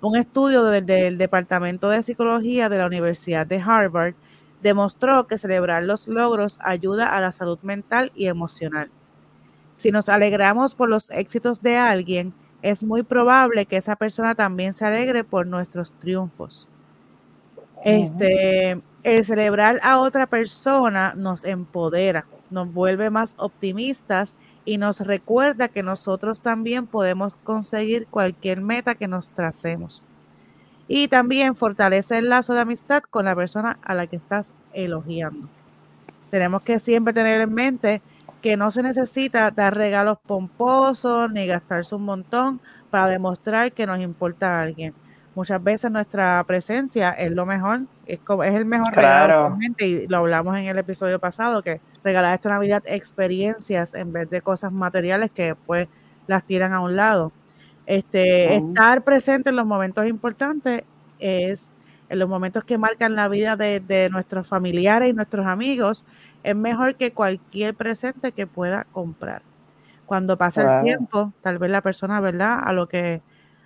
un 0.00 0.16
estudio 0.16 0.64
del, 0.64 0.86
del 0.86 1.18
Departamento 1.18 1.88
de 1.88 2.02
Psicología 2.02 2.68
de 2.68 2.78
la 2.78 2.86
Universidad 2.86 3.46
de 3.46 3.60
Harvard 3.60 4.14
demostró 4.62 5.26
que 5.26 5.38
celebrar 5.38 5.82
los 5.84 6.08
logros 6.08 6.58
ayuda 6.62 7.08
a 7.16 7.20
la 7.20 7.32
salud 7.32 7.58
mental 7.62 8.12
y 8.14 8.26
emocional. 8.26 8.90
Si 9.76 9.90
nos 9.90 10.08
alegramos 10.08 10.74
por 10.74 10.88
los 10.88 11.10
éxitos 11.10 11.62
de 11.62 11.76
alguien, 11.76 12.32
es 12.62 12.82
muy 12.82 13.02
probable 13.02 13.66
que 13.66 13.76
esa 13.76 13.96
persona 13.96 14.34
también 14.34 14.72
se 14.72 14.84
alegre 14.84 15.24
por 15.24 15.46
nuestros 15.46 15.92
triunfos. 15.92 16.68
Este, 17.84 18.80
el 19.02 19.24
celebrar 19.24 19.78
a 19.82 20.00
otra 20.00 20.26
persona 20.26 21.14
nos 21.14 21.44
empodera, 21.44 22.26
nos 22.50 22.72
vuelve 22.72 23.10
más 23.10 23.34
optimistas 23.38 24.36
y 24.64 24.78
nos 24.78 25.00
recuerda 25.00 25.68
que 25.68 25.82
nosotros 25.82 26.40
también 26.40 26.86
podemos 26.86 27.36
conseguir 27.36 28.06
cualquier 28.08 28.60
meta 28.60 28.96
que 28.96 29.06
nos 29.06 29.28
tracemos. 29.28 30.04
Y 30.88 31.08
también 31.08 31.54
fortalece 31.54 32.18
el 32.18 32.28
lazo 32.28 32.54
de 32.54 32.60
amistad 32.60 33.02
con 33.08 33.26
la 33.26 33.36
persona 33.36 33.78
a 33.82 33.94
la 33.94 34.06
que 34.06 34.16
estás 34.16 34.54
elogiando. 34.72 35.48
Tenemos 36.30 36.62
que 36.62 36.78
siempre 36.78 37.14
tener 37.14 37.40
en 37.40 37.52
mente 37.52 38.02
que 38.46 38.56
no 38.56 38.70
se 38.70 38.80
necesita 38.80 39.50
dar 39.50 39.76
regalos 39.76 40.18
pomposos 40.24 41.28
ni 41.32 41.48
gastarse 41.48 41.96
un 41.96 42.04
montón 42.04 42.60
para 42.90 43.08
demostrar 43.08 43.72
que 43.72 43.88
nos 43.88 43.98
importa 43.98 44.60
a 44.60 44.62
alguien. 44.62 44.94
Muchas 45.34 45.60
veces 45.60 45.90
nuestra 45.90 46.44
presencia 46.46 47.10
es 47.10 47.32
lo 47.32 47.44
mejor, 47.44 47.80
es, 48.06 48.20
como, 48.20 48.44
es 48.44 48.54
el 48.54 48.64
mejor 48.64 48.94
regalo 48.94 49.26
Claro. 49.26 49.48
realmente, 49.48 49.88
y 49.88 50.06
lo 50.06 50.18
hablamos 50.18 50.56
en 50.58 50.66
el 50.66 50.78
episodio 50.78 51.18
pasado, 51.18 51.60
que 51.60 51.80
regalar 52.04 52.36
esta 52.36 52.50
Navidad 52.50 52.84
experiencias 52.86 53.94
en 53.94 54.12
vez 54.12 54.30
de 54.30 54.40
cosas 54.40 54.70
materiales 54.70 55.32
que 55.32 55.46
después 55.46 55.88
las 56.28 56.44
tiran 56.44 56.72
a 56.72 56.78
un 56.78 56.94
lado. 56.94 57.32
Este. 57.84 58.54
Estar 58.54 59.02
presente 59.02 59.50
en 59.50 59.56
los 59.56 59.66
momentos 59.66 60.06
importantes 60.06 60.84
es 61.18 61.68
en 62.08 62.20
los 62.20 62.28
momentos 62.28 62.62
que 62.62 62.78
marcan 62.78 63.16
la 63.16 63.26
vida 63.26 63.56
de, 63.56 63.80
de 63.80 64.08
nuestros 64.08 64.46
familiares 64.46 65.10
y 65.10 65.12
nuestros 65.14 65.46
amigos, 65.46 66.04
es 66.50 66.56
mejor 66.56 66.96
que 66.96 67.12
cualquier 67.12 67.74
presente 67.76 68.32
que 68.32 68.46
pueda 68.46 68.84
comprar. 68.92 69.42
Cuando 70.06 70.38
pasa 70.38 70.62
el 70.62 70.72
tiempo, 70.84 71.34
tal 71.42 71.58
vez 71.58 71.70
la 71.70 71.82
persona, 71.82 72.20
¿verdad? 72.20 72.60
A 72.64 72.72
lo 72.72 72.88
que 72.88 73.22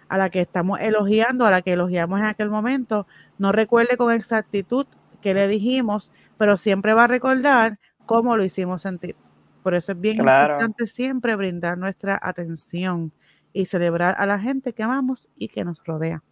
a 0.09 0.19
la 0.19 0.31
que 0.31 0.41
estamos 0.41 0.81
elogiando, 0.81 1.47
a 1.47 1.51
la 1.53 1.63
que 1.63 1.75
elogiamos 1.75 2.19
en 2.21 2.27
aquel 2.27 2.51
momento, 2.51 3.07
no 3.39 3.53
recuerde 3.53 3.97
con 3.97 4.13
exactitud 4.13 4.87
qué 5.23 5.35
le 5.35 5.49
dijimos, 5.49 6.13
pero 6.39 6.57
siempre 6.57 6.95
va 6.95 7.05
a 7.05 7.07
recordar 7.09 7.79
cómo 8.07 8.37
lo 8.37 8.45
hicimos 8.45 8.83
sentir. 8.83 9.17
Por 9.63 9.75
eso 9.75 9.93
es 9.93 10.01
bien 10.01 10.19
Claro. 10.19 10.55
importante 10.55 10.87
siempre 10.89 11.37
brindar 11.37 11.79
nuestra 11.79 12.19
atención 12.23 13.13
y 13.53 13.67
celebrar 13.67 14.17
a 14.19 14.27
la 14.27 14.39
gente 14.41 14.73
que 14.75 14.83
amamos 14.83 15.29
y 15.37 15.49
que 15.49 15.65
nos 15.65 15.83
rodea. 15.85 16.23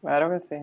Claro 0.00 0.30
que 0.30 0.40
sí. 0.40 0.56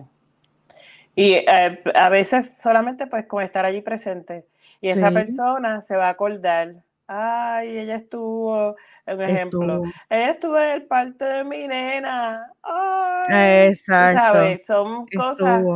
Y 1.16 1.34
eh, 1.34 1.82
a 1.94 2.08
veces 2.08 2.56
solamente 2.58 3.06
pues 3.06 3.26
con 3.26 3.42
estar 3.42 3.64
allí 3.66 3.82
presente 3.82 4.46
y 4.80 4.88
esa 4.88 5.08
Sí. 5.08 5.14
persona 5.14 5.82
se 5.82 5.96
va 5.96 6.06
a 6.06 6.10
acordar, 6.10 6.84
ay, 7.06 7.78
ella 7.78 7.96
estuvo, 7.96 8.76
un 9.06 9.20
ejemplo, 9.22 9.80
Estuvo- 9.80 9.92
ella 10.08 10.30
estuvo 10.30 10.58
en 10.58 10.70
el 10.70 10.86
parte 10.86 11.24
de 11.26 11.44
mi 11.44 11.66
nena, 11.68 12.50
ay, 12.62 13.68
Exacto. 13.68 14.10
sabes, 14.10 14.66
son 14.66 15.06
cosas, 15.08 15.66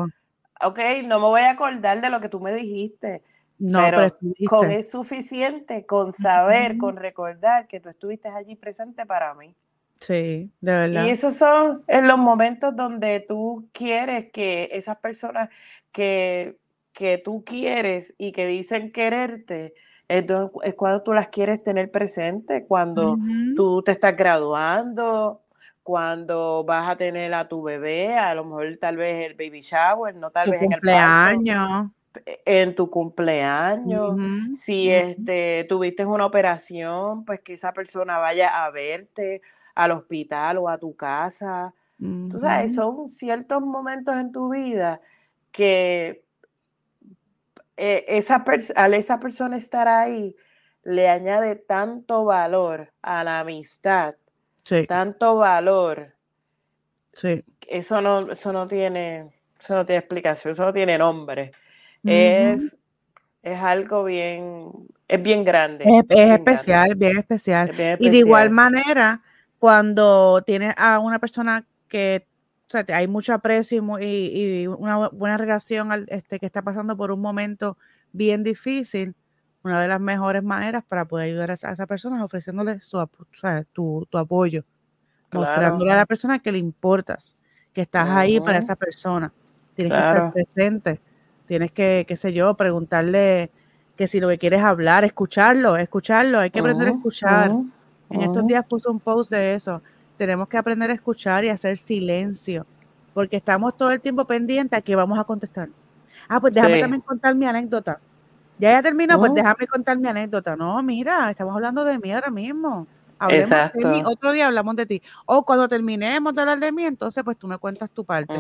ok, 0.63 0.79
no 1.05 1.21
me 1.21 1.27
voy 1.27 1.43
a 1.43 1.51
acordar 1.53 2.01
de 2.01 2.11
lo 2.11 2.21
que 2.21 2.29
tú 2.31 2.41
me 2.41 2.55
dijiste, 2.55 3.23
No, 3.59 3.81
pero, 3.91 4.09
con 4.45 4.71
es 4.71 4.91
suficiente 4.91 5.87
con 5.87 6.13
saber, 6.13 6.79
con 6.79 6.97
recordar 6.97 7.67
que 7.69 7.81
tú 7.81 7.91
estuviste 7.91 8.29
allí 8.29 8.57
presente 8.57 9.07
para 9.07 9.35
mí. 9.35 9.55
Sí, 10.01 10.53
de 10.61 10.73
verdad. 10.73 11.05
Y 11.05 11.09
esos 11.11 11.35
son 11.37 11.85
en 11.89 12.07
los 12.09 12.19
momentos 12.19 12.75
donde 12.77 13.21
tú 13.21 13.69
quieres 13.73 14.31
que 14.33 14.69
esas 14.73 14.97
personas 14.99 15.49
que, 15.93 16.59
que 16.93 17.19
tú 17.19 17.45
quieres 17.45 18.15
y 18.19 18.33
que 18.33 18.47
dicen 18.47 18.93
quererte, 18.93 19.75
es, 20.09 20.27
do- 20.27 20.53
es 20.63 20.75
cuando 20.75 21.03
tú 21.03 21.13
las 21.13 21.29
quieres 21.29 21.63
tener 21.63 21.91
presente, 21.91 22.67
cuando 22.67 23.21
tú 23.55 23.83
te 23.83 23.93
estás 23.93 24.17
graduando, 24.17 25.43
cuando 25.83 26.65
vas 26.65 26.89
a 26.89 26.97
tener 26.97 27.35
a 27.35 27.49
tu 27.49 27.63
bebé, 27.63 28.15
a 28.17 28.35
lo 28.35 28.45
mejor 28.45 28.77
tal 28.79 28.97
vez 28.97 29.27
el 29.27 29.35
baby 29.35 29.61
shower, 29.61 30.15
no 30.15 30.31
tal 30.31 30.49
tu 30.49 30.51
vez 30.51 30.63
en 30.63 30.73
el 30.73 30.83
parto, 30.85 31.45
cumpleaños. 31.51 31.91
en 32.45 32.75
tu 32.75 32.91
cumpleaños, 32.91 34.19
si 34.51 34.91
este, 34.91 35.65
tuviste 35.69 36.05
una 36.07 36.27
operación, 36.27 37.25
pues 37.25 37.41
que 37.41 37.55
esa 37.55 37.73
persona 37.73 38.19
vaya 38.19 38.65
a 38.65 38.71
verte 38.71 39.43
al 39.77 39.93
hospital 39.93 40.59
o 40.59 40.71
a 40.71 40.79
tu 40.79 40.97
casa. 40.97 41.75
Tú 42.29 42.41
sabes, 42.41 42.75
son 42.75 43.09
ciertos 43.11 43.63
momentos 43.63 44.17
en 44.17 44.33
tu 44.33 44.51
vida 44.51 45.01
que 45.53 46.25
eh, 47.77 48.05
esa 48.09 48.45
al 48.77 48.95
esa 48.95 49.21
persona 49.21 49.57
estar 49.57 49.89
ahí 49.89 50.35
le 50.83 51.09
añade 51.09 51.57
tanto 51.57 52.25
valor 52.25 52.93
a 53.03 53.25
la 53.25 53.41
amistad, 53.41 54.15
Sí, 54.65 54.87
tanto 54.87 55.37
valor, 55.37 56.15
sí. 57.13 57.43
eso 57.69 58.01
no, 58.01 58.31
eso 58.33 58.53
no 58.53 58.69
tiene, 58.69 59.31
eso 59.59 59.75
no 59.75 59.87
tiene 59.87 59.99
explicación, 60.01 60.53
eso 60.53 60.65
no 60.65 60.73
tiene 60.73 60.99
nombre. 60.99 61.53
Ujú. 62.05 62.71
Es, 62.71 62.77
es 63.43 63.61
algo 63.61 64.05
bien, 64.05 64.71
es 65.09 65.23
bien 65.23 65.45
grande. 65.45 65.99
Es, 65.99 66.05
es 66.09 66.31
bien 66.31 66.45
grande, 66.47 66.75
especial, 66.75 66.95
bien 66.97 67.19
especial. 67.19 67.71
es 67.71 67.77
bien 67.77 67.91
Y 67.99 68.11
de 68.11 68.19
igual 68.19 68.51
especial. 68.51 68.51
manera, 68.51 69.23
cuando 69.67 70.43
tienes 70.47 70.73
a 70.77 71.01
una 71.01 71.19
persona 71.19 71.67
que 71.89 72.25
o 72.69 72.71
sea, 72.71 72.85
te- 72.85 72.95
hay 72.95 73.09
mucho 73.09 73.35
aprecio 73.35 73.83
y, 74.01 74.65
una 74.69 74.97
bu- 74.97 75.11
buena 75.13 75.37
relación 75.37 75.91
al, 75.91 76.07
este, 76.09 76.39
que 76.39 76.47
está 76.47 76.63
pasando 76.63 76.97
por 76.97 77.11
un 77.11 77.21
momento 77.21 77.77
bien 78.13 78.45
difícil, 78.45 79.17
una 79.65 79.81
de 79.81 79.89
las 79.89 80.01
mejores 80.01 80.45
maneras 80.45 80.85
para 80.87 81.05
poder 81.07 81.27
ayudar 81.31 81.51
a 81.51 81.55
esa, 81.55 81.71
a 81.71 81.73
esa 81.73 81.85
persona 81.89 82.19
es 82.19 82.23
ofreciéndole 82.23 82.81
su, 82.81 82.97
o 82.99 83.11
sea, 83.33 83.65
tu, 83.73 84.07
tu 84.09 84.19
apoyo, 84.19 84.63
mostrándole 85.33 85.91
a 85.91 85.97
la 85.97 86.07
persona 86.07 86.39
que 86.39 86.53
le 86.53 86.59
importas, 86.59 87.35
que 87.73 87.81
estás 87.83 88.09
ahí 88.09 88.39
para 88.41 88.59
esa 88.59 88.77
persona. 88.77 89.33
Tienes 89.75 89.93
que 89.93 89.99
estar 90.05 90.33
presente, 90.33 91.01
tienes 91.47 91.73
que, 91.73 92.05
qué 92.07 92.17
sé 92.17 92.33
yo, 92.33 92.55
preguntarle 92.57 93.51
que 93.97 94.07
si 94.07 94.21
lo 94.21 94.29
que 94.29 94.39
quieres 94.39 94.63
hablar, 94.63 95.03
escucharlo, 95.05 95.77
escucharlo, 95.77 96.39
hay 96.39 96.51
que 96.51 96.61
aprender 96.61 96.87
a 96.89 96.91
escuchar. 96.99 97.51
En 98.11 98.21
estos 98.23 98.39
ujú. 98.39 98.47
días 98.49 98.65
puse 98.69 98.89
un 98.89 99.01
post 99.01 99.31
de 99.31 99.55
eso. 99.55 99.83
Tenemos 100.17 100.49
que 100.49 100.57
aprender 100.57 100.91
a 100.91 100.95
escuchar 100.95 101.45
y 101.45 101.49
hacer 101.49 101.77
silencio, 101.79 102.65
porque 103.13 103.37
estamos 103.37 103.77
todo 103.77 103.91
el 103.91 104.01
tiempo 104.01 104.25
pendientes 104.25 104.79
a 104.79 104.83
que 104.83 104.95
vamos 104.97 105.19
a 105.19 105.25
contestar. 105.25 105.69
Ah, 106.29 106.41
pues 106.41 106.55
déjame 106.55 106.77
Sí. 106.77 106.81
también 106.81 107.01
contar 107.03 107.35
mi 107.35 107.47
anécdota. 107.47 107.99
Ya 108.59 108.73
ya 108.73 108.83
terminó, 108.83 109.19
pues 109.19 109.31
Ujú. 109.31 109.37
déjame 109.37 109.67
contar 109.67 109.99
mi 109.99 110.09
anécdota. 110.09 110.57
No, 110.57 110.83
mira, 110.83 111.31
estamos 111.31 111.55
hablando 111.55 111.85
de 111.85 111.99
mí 111.99 112.11
ahora 112.13 112.31
mismo. 112.31 112.87
Hablemos 113.19 113.49
de 113.49 113.57
mí, 113.57 113.97
Exacto. 113.97 114.11
otro 114.11 114.33
día 114.33 114.47
hablamos 114.47 114.77
de 114.77 114.85
ti. 114.87 115.03
O 115.25 115.43
cuando 115.43 115.69
terminemos 115.69 116.35
de 116.35 116.41
hablar 116.43 116.61
de 116.61 116.71
mí, 116.73 116.85
entonces 116.85 117.25
pues 117.25 117.37
tú 117.39 117.47
me 117.49 117.57
cuentas 117.59 117.91
tu 117.91 118.05
parte. 118.05 118.35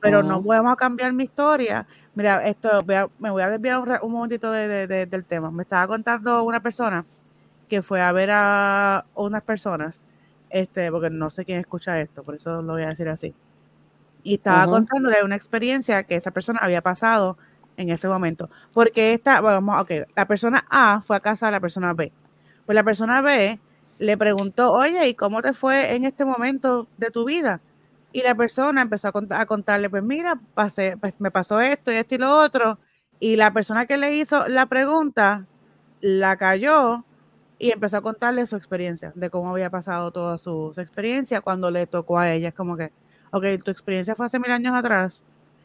Pero 0.00 0.22
no 0.22 0.42
a 0.70 0.76
cambiar 0.76 1.12
mi 1.12 1.24
historia. 1.24 1.86
Mira, 2.14 2.44
esto 2.44 2.82
voy 2.84 2.94
a- 2.96 3.08
me 3.18 3.30
voy 3.30 3.42
a 3.42 3.48
desviar 3.50 3.78
un, 3.78 3.88
un 4.02 4.12
momentito 4.12 4.50
de- 4.50 4.66
de- 4.66 4.86
de- 4.88 5.06
del 5.06 5.24
tema. 5.24 5.50
Me 5.52 5.62
estaba 5.62 5.86
contando 5.86 6.42
una 6.42 6.60
persona 6.60 7.04
que 7.68 7.82
fue 7.82 8.00
a 8.02 8.12
ver 8.12 8.30
a 8.32 9.06
unas 9.14 9.42
personas, 9.44 10.04
este, 10.50 10.90
porque 10.92 11.10
no 11.10 11.30
sé 11.30 11.44
quién 11.44 11.60
escucha 11.60 12.00
esto, 12.00 12.24
por 12.24 12.34
eso 12.36 12.62
lo 12.62 12.74
voy 12.74 12.82
a 12.84 12.88
decir 12.88 13.08
así. 13.08 13.36
Y 14.22 14.34
estaba 14.34 14.66
Ujú. 14.66 14.68
contándole 14.68 15.22
una 15.24 15.36
experiencia 15.36 16.04
que 16.04 16.16
esa 16.16 16.30
persona 16.32 16.60
había 16.62 16.82
pasado 16.82 17.38
en 17.76 17.90
ese 17.90 18.08
momento. 18.08 18.50
Porque 18.72 19.14
esta, 19.14 19.40
vamos, 19.40 19.80
ok, 19.82 19.90
la 20.16 20.26
persona 20.26 20.66
A 20.70 21.00
fue 21.02 21.16
a 21.16 21.20
casa 21.20 21.46
de 21.46 21.52
la 21.52 21.60
persona 21.60 21.94
B. 21.94 22.12
Pues 22.66 22.74
la 22.76 22.84
persona 22.84 23.22
B 23.22 23.60
le 23.98 24.16
preguntó, 24.18 24.72
oye, 24.72 25.08
¿y 25.08 25.14
cómo 25.14 25.42
te 25.42 25.52
fue 25.54 25.94
en 25.96 26.04
este 26.04 26.24
momento 26.24 26.88
de 26.96 27.10
tu 27.10 27.24
vida? 27.24 27.62
Y 28.12 28.22
la 28.22 28.34
persona 28.34 28.82
empezó 28.82 29.08
a, 29.08 29.12
cont- 29.12 29.34
a 29.38 29.46
contarle, 29.46 29.90
pues 29.90 30.02
mira, 30.02 30.40
pasé, 30.54 30.96
pues 30.98 31.14
me 31.18 31.30
pasó 31.30 31.60
esto 31.60 31.92
y 31.92 31.96
esto 31.96 32.14
y 32.14 32.18
lo 32.18 32.36
otro. 32.38 32.80
Y 33.20 33.36
la 33.36 33.52
persona 33.52 33.86
que 33.86 33.96
le 33.98 34.14
hizo 34.16 34.48
la 34.48 34.66
pregunta 34.66 35.48
la 36.00 36.36
cayó 36.36 37.04
y 37.58 37.70
empezó 37.72 37.96
a 37.96 38.00
contarle 38.00 38.46
su 38.46 38.56
experiencia, 38.56 39.12
de 39.14 39.30
cómo 39.30 39.50
había 39.50 39.70
pasado 39.70 40.10
toda 40.12 40.38
su, 40.38 40.70
su 40.74 40.80
experiencia 40.80 41.40
cuando 41.40 41.70
le 41.70 41.86
tocó 41.86 42.18
a 42.18 42.30
ella. 42.32 42.48
Es 42.48 42.54
como 42.54 42.76
que, 42.76 42.92
ok, 43.32 43.44
tu 43.64 43.70
experiencia 43.70 44.14
fue 44.14 44.26
hace 44.26 44.38
mil 44.38 44.50
años 44.50 44.74
atrás, 44.74 45.24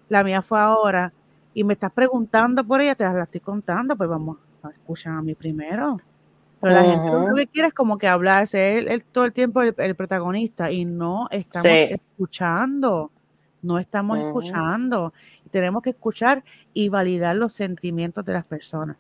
la 0.10 0.24
mía 0.24 0.42
fue 0.42 0.60
ahora, 0.60 1.14
y 1.54 1.64
me 1.64 1.74
estás 1.74 1.92
preguntando 1.92 2.64
por 2.64 2.82
ella, 2.82 2.96
te 2.96 3.04
la 3.04 3.24
estoy 3.24 3.42
contando, 3.42 3.96
pues 3.96 4.10
vamos 4.10 4.38
a 4.64 4.70
escuchar 4.70 5.14
a 5.14 5.22
mí 5.22 5.36
primero. 5.36 6.00
Pero 6.60 6.74
la 6.76 6.82
gente 6.84 7.12
lo 7.12 7.36
que 7.36 7.48
quiere 7.48 7.68
es 7.68 7.74
como 7.74 7.98
que 7.98 8.08
hablarse, 8.08 8.78
él, 8.80 8.88
él 8.88 9.04
todo 9.04 9.26
el 9.26 9.34
tiempo 9.34 9.62
el, 9.62 9.76
el 9.78 9.96
protagonista, 9.96 10.72
y 10.72 10.86
no 10.86 11.28
estamos 11.30 11.78
Sí. 11.80 11.88
escuchando, 11.92 13.12
no 13.62 13.78
estamos 13.80 14.18
escuchando. 14.18 15.14
Tenemos 15.52 15.84
que 15.84 15.92
escuchar 15.92 16.44
y 16.74 16.90
validar 16.90 17.36
los 17.36 17.54
sentimientos 17.54 18.26
de 18.26 18.34
las 18.34 18.48
personas. 18.48 18.98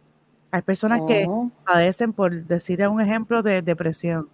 Hay 0.53 0.61
personas 0.61 1.01
que 1.07 1.25
Ujú. 1.27 1.51
padecen, 1.65 2.13
por 2.13 2.31
decir 2.43 2.87
un 2.87 3.01
ejemplo, 3.01 3.41
de 3.41 3.63
depresión. 3.63 4.29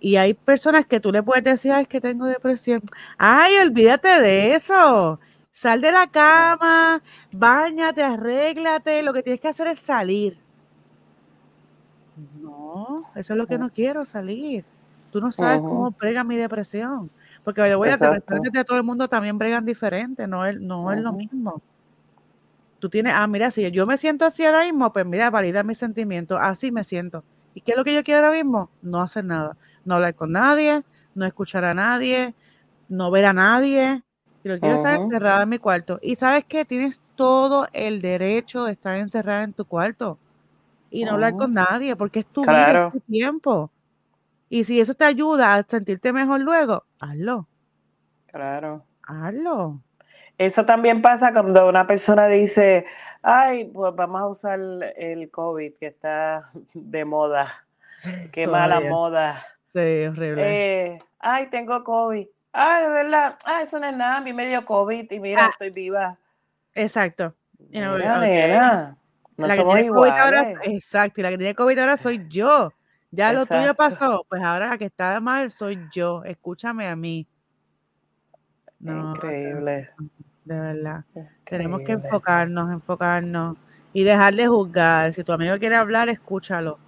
Y 0.00 0.16
hay 0.16 0.34
personas 0.34 0.86
que 0.86 0.98
tú 0.98 1.12
le 1.12 1.22
puedes 1.22 1.44
decir, 1.44 1.70
ay, 1.70 1.82
es 1.82 1.88
que 1.88 2.00
tengo 2.00 2.26
depresión. 2.26 2.82
Ay, 3.16 3.58
olvídate 3.58 4.20
de 4.20 4.56
eso. 4.56 5.20
Sal 5.52 5.80
de 5.80 5.92
la 5.92 6.08
cama, 6.08 7.00
bañate, 7.30 8.02
arréglate. 8.02 9.04
Lo 9.04 9.12
que 9.12 9.22
tienes 9.22 9.40
que 9.40 9.46
hacer 9.46 9.68
es 9.68 9.78
salir. 9.78 10.36
No, 12.40 13.04
eso 13.14 13.34
es 13.34 13.38
lo 13.38 13.46
que 13.46 13.56
no 13.56 13.70
quiero, 13.70 14.04
salir. 14.04 14.64
Tú 15.12 15.20
no 15.20 15.30
sabes 15.30 15.60
cómo 15.60 15.92
brega 15.92 16.24
mi 16.24 16.36
depresión. 16.36 17.08
Porque 17.44 17.62
oye, 17.62 17.76
voy, 17.76 17.88
Exacto. 17.88 18.34
de 18.52 18.64
todo 18.64 18.78
el 18.78 18.82
mundo 18.82 19.06
también 19.06 19.38
bregan 19.38 19.64
diferente, 19.64 20.26
no 20.26 20.44
es, 20.44 20.60
no 20.60 20.90
es 20.90 21.00
lo 21.00 21.12
mismo. 21.12 21.62
Tú 22.82 22.90
tienes, 22.90 23.14
ah, 23.16 23.28
mira, 23.28 23.52
si 23.52 23.70
yo 23.70 23.86
me 23.86 23.96
siento 23.98 24.24
así 24.26 24.44
ahora 24.44 24.64
mismo, 24.64 24.92
pues 24.92 25.06
mira, 25.06 25.30
valida 25.30 25.62
mis 25.62 25.78
sentimientos, 25.78 26.38
así 26.42 26.72
me 26.72 26.82
siento. 26.84 27.24
¿Y 27.54 27.62
qué 27.62 27.72
es 27.72 27.78
lo 27.78 27.84
que 27.84 27.94
yo 27.94 28.02
quiero 28.04 28.26
ahora 28.26 28.32
mismo? 28.36 28.72
No 28.82 29.00
hacer 29.02 29.24
nada, 29.24 29.56
no 29.84 29.94
hablar 29.96 30.16
con 30.16 30.32
nadie, 30.32 30.82
no 31.14 31.24
escuchar 31.26 31.64
a 31.64 31.74
nadie, 31.74 32.34
no 32.88 33.10
ver 33.12 33.26
a 33.26 33.32
nadie. 33.34 34.02
Y 34.44 34.48
lo 34.48 34.56
que 34.56 34.60
quiero 34.62 34.74
es 34.76 34.78
estar 34.80 34.94
encerrada 34.96 35.44
en 35.44 35.50
mi 35.50 35.58
cuarto. 35.58 35.98
Y 36.02 36.16
sabes 36.16 36.44
que 36.46 36.64
tienes 36.64 37.02
todo 37.16 37.68
el 37.72 38.02
derecho 38.02 38.64
de 38.64 38.72
estar 38.72 38.96
encerrada 38.96 39.44
en 39.44 39.54
tu 39.54 39.64
cuarto 39.66 40.20
y 40.90 41.04
no 41.04 41.12
hablar 41.14 41.36
con 41.36 41.52
nadie, 41.54 41.96
porque 41.96 42.20
es 42.20 42.26
tu 42.28 42.48
vida, 42.48 42.74
es 42.76 42.80
Claro. 42.80 42.92
tu 42.92 43.00
tiempo. 43.00 43.72
Y 44.50 44.64
si 44.64 44.80
eso 44.80 44.94
te 44.94 45.04
ayuda 45.06 45.54
a 45.56 45.62
sentirte 45.64 46.12
mejor 46.12 46.40
luego, 46.42 46.84
hazlo, 47.00 47.48
Claro. 48.26 48.88
hazlo. 49.06 49.82
Eso 50.38 50.64
también 50.64 51.02
pasa 51.02 51.32
cuando 51.32 51.68
una 51.68 51.86
persona 51.86 52.26
dice, 52.26 52.86
ay, 53.22 53.66
pues 53.66 53.94
vamos 53.94 54.20
a 54.20 54.26
usar 54.26 54.60
el 54.96 55.30
COVID 55.30 55.74
que 55.74 55.86
está 55.86 56.50
de 56.74 57.04
moda. 57.04 57.64
Qué 58.32 58.46
mala 58.46 58.80
moda. 58.80 59.44
Sí, 59.72 60.04
horrible. 60.06 60.42
Eh, 60.94 60.98
ay, 61.20 61.46
tengo 61.48 61.82
COVID. 61.84 62.26
Ay, 62.52 62.84
de 62.84 62.90
verdad. 62.90 63.38
Ay, 63.44 63.64
eso 63.64 63.78
no 63.78 63.86
es 63.86 63.96
nada. 63.96 64.18
A 64.18 64.20
mí 64.20 64.32
me 64.32 64.46
dio 64.46 64.64
COVID 64.64 65.10
y 65.10 65.20
mira, 65.20 65.46
Ah. 65.46 65.50
estoy 65.52 65.70
viva. 65.70 66.18
Exacto. 66.74 67.34
Mira. 67.70 68.96
No 69.36 69.46
La 69.46 69.54
que 69.54 69.60
somos 69.60 69.74
tiene 69.74 69.88
COVID 69.88 70.10
ahora, 70.10 70.52
exacto, 70.64 71.20
y 71.20 71.22
la 71.24 71.30
que 71.30 71.38
tiene 71.38 71.54
COVID 71.54 71.78
ahora 71.78 71.96
soy 71.96 72.26
yo. 72.28 72.72
Ya 73.10 73.32
lo 73.32 73.46
tuyo 73.46 73.74
pasó, 73.74 74.24
pues 74.28 74.42
ahora 74.42 74.68
la 74.70 74.78
que 74.78 74.86
está 74.86 75.20
mal 75.20 75.50
soy 75.50 75.78
yo. 75.92 76.22
Escúchame 76.24 76.86
a 76.86 76.96
mí. 76.96 77.26
No, 78.80 79.10
Increíble. 79.10 79.90
De 80.44 80.60
verdad. 80.60 81.04
Tenemos 81.44 81.80
que 81.82 81.92
enfocarnos, 81.92 82.72
enfocarnos 82.72 83.56
y 83.92 84.04
dejar 84.04 84.34
de 84.34 84.46
juzgar. 84.46 85.12
Si 85.12 85.22
tu 85.22 85.32
amigo 85.32 85.58
quiere 85.58 85.76
hablar, 85.76 86.08
escúchalo. 86.08 86.78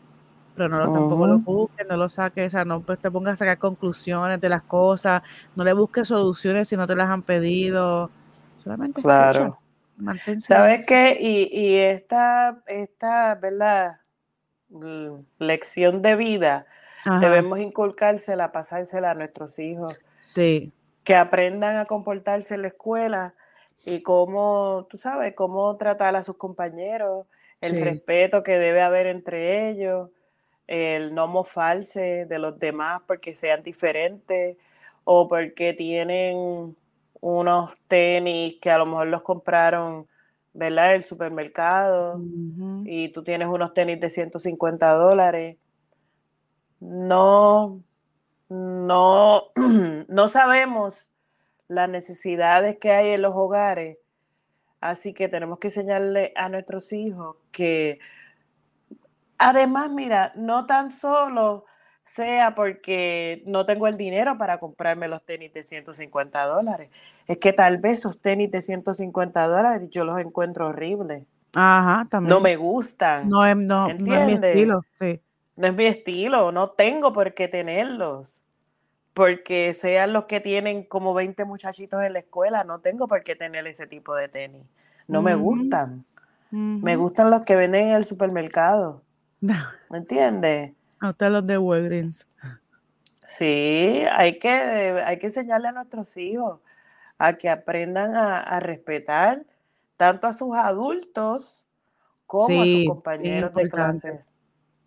Pero 0.55 0.69
no 0.69 0.79
lo, 0.79 0.91
tampoco 0.91 1.27
lo 1.27 1.39
busques, 1.41 1.85
no 1.89 1.97
lo 1.97 2.09
saques, 2.09 2.47
o 2.47 2.51
sea, 2.51 2.65
no 2.65 2.81
pues, 2.81 2.99
te 3.01 3.11
pongas 3.11 3.33
a 3.33 3.37
sacar 3.37 3.59
conclusiones 3.59 4.41
de 4.41 4.49
las 4.49 4.63
cosas, 4.63 5.23
no 5.57 5.65
le 5.65 5.73
busques 5.73 6.07
soluciones 6.07 6.69
si 6.69 6.77
no 6.77 6.87
te 6.87 6.95
las 6.95 7.09
han 7.09 7.23
pedido. 7.23 8.11
Solamente 8.57 9.01
escucha, 9.01 9.33
Claro. 9.33 9.59
mantén 9.97 10.41
¿Sabes 10.41 10.87
qué? 10.87 11.17
Y, 11.21 11.49
y 11.53 11.79
esta, 11.79 12.63
esta, 12.67 13.35
¿verdad? 13.35 14.01
Lección 15.39 16.03
de 16.03 16.17
vida 16.17 16.67
Ajá, 17.05 17.19
debemos 17.19 17.59
inculcársela, 17.59 18.53
pasársela 18.53 19.11
a 19.11 19.15
nuestros 19.15 19.59
hijos, 19.59 19.99
sí, 20.21 20.73
que 21.05 21.17
aprendan 21.17 21.77
a 21.77 21.85
comportarse 21.85 22.55
en 22.55 22.63
la 22.63 22.69
escuela 22.69 23.35
y 23.87 24.03
cómo, 24.03 24.87
tú 24.91 24.97
sabes, 24.97 25.35
cómo 25.35 25.77
tratar 25.77 26.17
a 26.17 26.23
sus 26.23 26.37
compañeros, 26.37 27.27
el 27.61 27.75
sí, 27.75 27.81
respeto 27.81 28.43
que 28.43 28.59
debe 28.59 28.83
haber 28.83 29.07
entre 29.07 29.71
ellos, 29.71 30.11
el 30.67 31.15
no 31.15 31.27
mofarse 31.29 32.27
de 32.27 32.39
los 32.39 32.59
demás 32.59 33.03
porque 33.07 33.35
sean 33.35 33.63
diferentes 33.63 34.57
o 35.05 35.29
porque 35.29 35.75
tienen 35.75 36.77
unos 37.21 37.71
tenis 37.89 38.57
que 38.61 38.71
a 38.71 38.79
lo 38.79 38.87
mejor 38.87 39.09
los 39.09 39.23
compraron, 39.23 40.07
¿verdad? 40.53 40.91
En 40.91 40.97
el 40.97 41.05
supermercado 41.05 42.21
y 42.85 43.09
tú 43.11 43.23
tienes 43.25 43.49
unos 43.49 43.75
tenis 43.75 44.01
de 44.01 44.11
150 44.11 44.93
dólares. 44.93 45.57
No, 46.81 47.83
no, 48.49 49.45
no 50.09 50.29
sabemos 50.29 51.11
las 51.69 51.89
necesidades 51.89 52.79
que 52.79 52.93
hay 52.93 53.11
en 53.11 53.23
los 53.23 53.35
hogares 53.35 53.99
Así 54.85 55.15
que 55.15 55.29
tenemos 55.29 55.59
que 55.61 55.69
enseñarle 55.69 56.35
a 56.37 56.51
nuestros 56.51 56.93
hijos 56.93 57.37
que, 57.53 58.01
además, 59.39 59.91
mira, 59.91 60.33
no 60.37 60.67
tan 60.67 60.91
solo 60.91 61.65
sea 62.05 62.55
porque 62.55 63.43
no 63.47 63.65
tengo 63.65 63.87
el 63.87 63.97
dinero 63.97 64.37
para 64.37 64.59
comprarme 64.59 65.09
los 65.09 65.25
tenis 65.25 65.55
de 65.55 65.63
150 65.63 66.45
dólares, 66.45 66.91
es 67.27 67.39
que 67.39 67.55
tal 67.55 67.79
vez 67.79 68.01
esos 68.01 68.21
tenis 68.21 68.51
de 68.51 68.61
150 68.61 69.47
dólares 69.47 69.89
yo 69.91 70.05
los 70.05 70.21
encuentro 70.21 70.69
horribles. 70.69 71.25
Ajá, 71.55 72.07
también. 72.11 72.29
No 72.29 72.43
me 72.43 72.57
gustan. 72.57 73.27
No 73.31 73.55
no, 73.55 73.89
no 73.89 74.15
es 74.15 74.27
mi 74.27 74.35
estilo, 74.35 74.85
sí. 75.01 75.19
No 75.57 75.69
es 75.69 75.75
mi 75.75 75.87
estilo, 75.87 76.53
no 76.53 76.73
tengo 76.73 77.15
por 77.15 77.33
qué 77.33 77.49
tenerlos. 77.49 78.44
Porque 79.15 79.73
sean 79.75 80.13
los 80.13 80.25
que 80.25 80.41
tienen 80.41 80.85
como 80.85 81.15
20 81.15 81.45
muchachitos 81.45 82.03
en 82.03 82.13
la 82.13 82.19
escuela, 82.19 82.65
no 82.65 82.81
tengo 82.81 83.07
por 83.07 83.23
qué 83.23 83.37
tener 83.37 83.67
ese 83.67 83.87
tipo 83.87 84.15
de 84.15 84.29
tenis. 84.29 84.63
No 85.07 85.23
me 85.23 85.35
gustan. 85.35 86.05
Me 86.51 86.97
gustan 86.97 87.31
los 87.31 87.45
que 87.45 87.57
venden 87.57 87.89
en 87.89 87.95
el 87.95 88.05
supermercado. 88.05 89.03
¿Me 89.91 89.99
entiendes? 89.99 90.73
a 91.01 91.11
usted 91.11 91.29
los 91.29 91.47
de 91.47 91.59
Walgreens. 91.59 92.27
Sí, 93.27 94.05
hay 94.11 94.39
que, 94.39 94.49
hay 94.49 95.19
que 95.19 95.27
enseñarle 95.27 95.69
a 95.69 95.73
nuestros 95.73 96.17
hijos 96.17 96.61
a 97.19 97.35
que 97.35 97.49
aprendan 97.49 98.17
a, 98.17 98.41
a 98.41 98.61
respetar 98.61 99.45
tanto 99.97 100.27
a 100.27 100.33
sus 100.33 100.57
adultos 100.57 101.63
como 102.27 102.63
a 102.63 102.65
sus 102.65 102.87
compañeros 102.87 103.55
de 103.55 103.69
clase. 103.69 104.25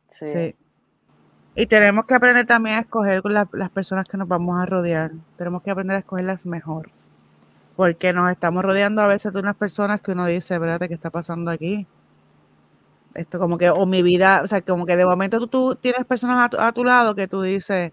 Sí, 0.07 0.25
Sí. 0.25 0.55
Y 1.57 1.65
tenemos 1.65 2.05
que 2.05 2.13
aprender 2.13 2.45
también 2.45 2.77
a 2.77 2.79
escoger 2.81 3.21
con 3.23 3.33
la- 3.33 3.49
las 3.51 3.71
personas 3.71 4.07
que 4.07 4.15
nos 4.15 4.27
vamos 4.27 4.61
a 4.61 4.65
rodear. 4.67 5.11
Tenemos 5.37 5.63
que 5.63 5.71
aprender 5.71 5.97
a 5.97 5.99
escogerlas 5.99 6.45
mejor. 6.45 6.91
Porque 7.75 8.13
nos 8.13 8.31
estamos 8.31 8.63
rodeando 8.63 9.01
a 9.01 9.07
veces 9.07 9.33
de 9.33 9.39
unas 9.39 9.55
personas 9.55 10.01
que 10.01 10.11
uno 10.11 10.25
dice, 10.27 10.53
espérate, 10.55 10.87
¿qué 10.87 10.93
está 10.95 11.09
pasando 11.09 11.51
aquí? 11.51 11.87
Esto 13.15 13.39
como 13.39 13.57
que, 13.57 13.69
o 13.71 13.85
mi 13.87 14.03
vida, 14.03 14.41
o 14.43 14.47
sea, 14.47 14.61
como 14.61 14.85
que 14.85 14.95
de 14.95 15.05
momento 15.05 15.39
tú, 15.39 15.47
tú 15.47 15.75
tienes 15.75 16.05
personas 16.05 16.45
a 16.45 16.49
tu, 16.49 16.57
a 16.59 16.71
tu 16.71 16.83
lado 16.83 17.15
que 17.15 17.27
tú 17.27 17.41
dices, 17.41 17.91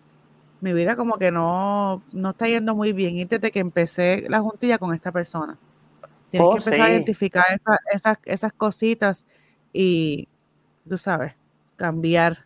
mi 0.61 0.73
vida 0.75 0.97
como 0.97 1.17
que 1.19 1.31
no, 1.31 2.03
no 2.13 2.31
está 2.31 2.47
yendo 2.47 2.75
muy 2.75 2.93
bien. 2.93 3.17
Y 3.17 3.25
desde 3.25 3.51
que 3.51 3.61
empecé 3.61 4.27
la 4.29 4.41
juntilla 4.41 4.79
con 4.79 4.95
esta 4.95 5.13
persona. 5.13 5.57
Tienes 6.31 6.49
Oh, 6.49 6.53
que 6.53 6.59
empezar 6.59 6.87
a 6.87 6.91
identificar 6.93 7.45
esa- 7.55 7.79
esas, 7.93 8.19
esas 8.25 8.53
cositas 8.53 9.27
y, 9.73 10.29
tú 10.89 10.99
sabes, 10.99 11.35
cambiar. 11.77 12.45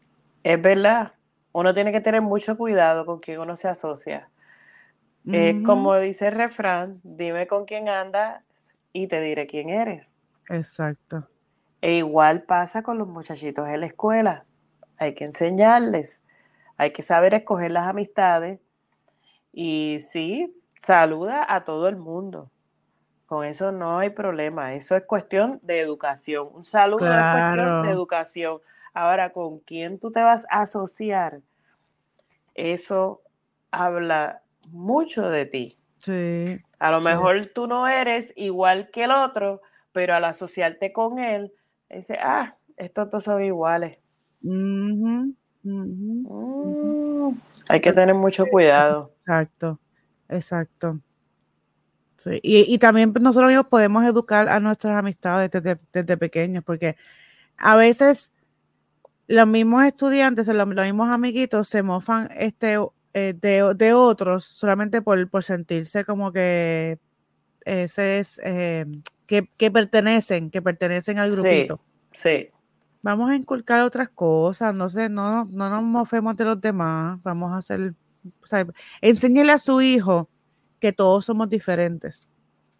Es 0.48 0.62
verdad. 0.62 1.12
Uno 1.52 1.74
tiene 1.74 1.92
que 1.92 2.00
tener 2.00 2.22
mucho 2.22 2.56
cuidado 2.56 3.04
con 3.04 3.20
quién 3.20 3.38
uno 3.38 3.54
se 3.54 3.68
asocia. 3.68 4.30
Es 5.30 5.62
Ujú, 5.62 5.62
como 5.62 5.96
dice 5.98 6.28
el 6.28 6.34
refrán, 6.34 7.00
dime 7.02 7.46
con 7.46 7.64
quién 7.64 7.88
andas 7.88 8.44
y 8.92 9.08
te 9.08 9.20
diré 9.20 9.46
quién 9.46 9.70
eres. 9.70 10.12
Exacto. 10.50 11.30
E 11.80 11.94
igual 11.96 12.42
pasa 12.44 12.82
con 12.82 12.98
los 12.98 13.08
muchachitos 13.08 13.68
en 13.68 13.80
la 13.80 13.86
escuela. 13.86 14.46
Hay 14.98 15.14
que 15.14 15.24
enseñarles, 15.24 16.22
hay 16.76 16.92
que 16.92 17.02
saber 17.02 17.34
escoger 17.34 17.70
las 17.72 17.86
amistades 17.88 18.60
y 19.52 19.98
sí, 20.00 20.54
saluda 20.76 21.46
a 21.48 21.64
todo 21.64 21.88
el 21.88 21.96
mundo. 21.96 22.50
Con 23.26 23.44
eso 23.44 23.72
no 23.72 23.98
hay 23.98 24.10
problema. 24.10 24.74
Eso 24.74 24.96
es 24.96 25.04
cuestión 25.04 25.60
de 25.62 25.80
educación. 25.80 26.48
Un 26.54 26.64
saludo 26.64 27.16
es 27.18 27.26
cuestión 27.28 27.80
de 27.80 27.90
Claro. 27.90 27.92
educación. 27.92 28.60
Ahora, 28.94 29.32
¿con 29.32 29.60
quién 29.60 29.98
tú 29.98 30.10
te 30.10 30.22
vas 30.22 30.46
a 30.50 30.62
asociar? 30.62 31.40
Eso 32.54 33.22
habla 33.70 34.42
mucho 34.70 35.28
de 35.30 35.46
ti. 35.46 35.78
Sí. 35.98 36.60
A 36.78 36.90
lo 36.90 36.98
Sí. 36.98 37.04
mejor 37.04 37.46
tú 37.54 37.66
no 37.66 37.86
eres 37.88 38.32
igual 38.36 38.90
que 38.90 39.04
el 39.04 39.10
otro, 39.10 39.60
pero 39.92 40.14
al 40.14 40.24
asociarte 40.24 40.92
con 40.92 41.18
él, 41.18 41.52
dice, 41.90 42.18
ah, 42.20 42.56
estos 42.76 43.10
dos 43.10 43.24
son 43.24 43.42
iguales. 43.42 43.98
Mm, 44.42 45.30
hay 47.68 47.80
que 47.80 47.92
tener 47.92 48.14
mucho 48.14 48.46
cuidado. 48.46 49.12
Exacto. 49.20 49.78
Exacto. 50.28 51.00
Sí. 52.16 52.38
Y, 52.42 52.72
y 52.74 52.78
también 52.78 53.12
nosotros 53.20 53.48
mismos 53.48 53.66
podemos 53.68 54.04
educar 54.04 54.48
a 54.48 54.60
nuestras 54.60 54.98
amistades 54.98 55.50
desde, 55.50 55.78
desde 55.92 56.16
pequeños, 56.16 56.64
porque 56.64 56.96
a 57.56 57.76
veces 57.76 58.32
los 59.28 59.46
mismos 59.46 59.84
estudiantes, 59.86 60.46
los, 60.48 60.68
los 60.68 60.84
mismos 60.84 61.10
amiguitos 61.10 61.68
se 61.68 61.82
mofan 61.82 62.28
este, 62.36 62.78
eh, 63.14 63.34
de, 63.40 63.74
de 63.76 63.94
otros 63.94 64.44
solamente 64.44 65.02
por, 65.02 65.28
por 65.30 65.44
sentirse 65.44 66.04
como 66.04 66.32
que 66.32 66.98
ese 67.64 68.18
es 68.20 68.40
eh, 68.44 68.86
que, 69.26 69.48
que 69.56 69.70
pertenecen, 69.70 70.50
que 70.50 70.62
pertenecen 70.62 71.18
al 71.18 71.30
Sí, 71.30 71.36
grupito. 71.36 71.80
sí, 72.12 72.48
Vamos 73.02 73.30
a 73.30 73.36
inculcar 73.36 73.80
otras 73.82 74.08
cosas, 74.08 74.74
no 74.74 74.88
sé, 74.88 75.08
no, 75.08 75.44
no 75.44 75.70
nos 75.70 75.82
mofemos 75.84 76.36
de 76.36 76.44
los 76.44 76.60
demás, 76.60 77.20
vamos 77.22 77.52
a 77.52 77.58
hacer, 77.58 77.94
o 78.42 78.46
sea, 78.46 78.66
enséñele 79.00 79.52
a 79.52 79.58
su 79.58 79.80
hijo 79.80 80.28
que 80.80 80.92
todos 80.92 81.24
somos 81.26 81.48
diferentes. 81.48 82.30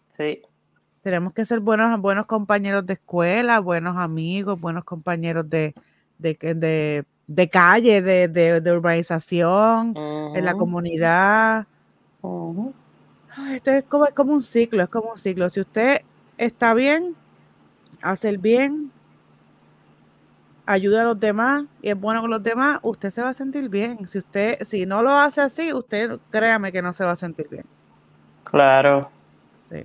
sí. 0.08 0.42
Tenemos 1.02 1.32
que 1.32 1.44
ser 1.46 1.60
buenos, 1.60 2.00
buenos 2.00 2.26
compañeros 2.26 2.84
de 2.84 2.94
escuela, 2.94 3.60
buenos 3.60 3.96
amigos, 3.96 4.60
buenos 4.60 4.84
compañeros 4.84 5.48
de, 5.48 5.72
de, 6.18 6.34
de, 6.34 7.04
de 7.26 7.48
calle, 7.48 8.02
de, 8.02 8.28
de, 8.28 8.60
de 8.60 8.72
urbanización, 8.72 9.96
en 9.96 10.44
la 10.44 10.54
comunidad. 10.54 11.66
Esto 13.52 13.70
es 13.70 13.84
como, 13.84 14.06
es 14.06 14.14
como 14.14 14.32
un 14.32 14.42
ciclo, 14.42 14.82
es 14.82 14.88
como 14.88 15.10
un 15.10 15.16
ciclo. 15.16 15.48
Si 15.48 15.60
usted 15.60 16.02
está 16.36 16.74
bien, 16.74 17.14
hace 18.02 18.28
el 18.28 18.38
bien, 18.38 18.90
ayuda 20.66 21.02
a 21.02 21.04
los 21.04 21.18
demás 21.18 21.64
y 21.80 21.88
es 21.88 21.98
bueno 21.98 22.20
con 22.20 22.30
los 22.30 22.42
demás, 22.42 22.80
usted 22.82 23.10
se 23.10 23.22
va 23.22 23.30
a 23.30 23.34
sentir 23.34 23.68
bien. 23.68 24.06
Si 24.06 24.18
usted, 24.18 24.62
si 24.64 24.84
no 24.84 25.02
lo 25.02 25.12
hace 25.12 25.40
así, 25.40 25.72
usted 25.72 26.18
créame 26.30 26.72
que 26.72 26.82
no 26.82 26.92
se 26.92 27.04
va 27.04 27.12
a 27.12 27.16
sentir 27.16 27.48
bien. 27.48 27.64
Claro. 28.44 29.10
Sí. 29.70 29.84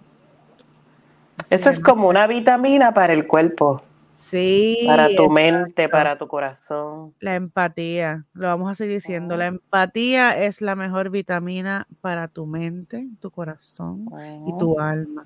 Eso 1.50 1.70
es 1.70 1.78
es. 1.78 1.84
como 1.84 2.10
una 2.10 2.28
vitamina 2.28 2.94
para 2.94 3.14
el 3.14 3.28
cuerpo, 3.28 3.82
Sí, 4.14 4.78
para 4.86 5.08
tu 5.16 5.30
mente, 5.30 5.90
para 5.90 6.18
tu 6.18 6.28
corazón. 6.28 7.14
La 7.20 7.36
empatía, 7.36 8.26
lo 8.34 8.48
vamos 8.48 8.70
a 8.70 8.76
seguir 8.76 8.96
diciendo. 8.96 9.36
La 9.38 9.48
empatía 9.48 10.38
es 10.44 10.62
la 10.62 10.76
mejor 10.76 11.10
vitamina 11.10 11.88
para 12.02 12.28
tu 12.28 12.46
mente, 12.46 13.08
tu 13.20 13.32
corazón 13.32 14.06
y 14.48 14.58
tu 14.58 14.80
alma. 14.80 15.26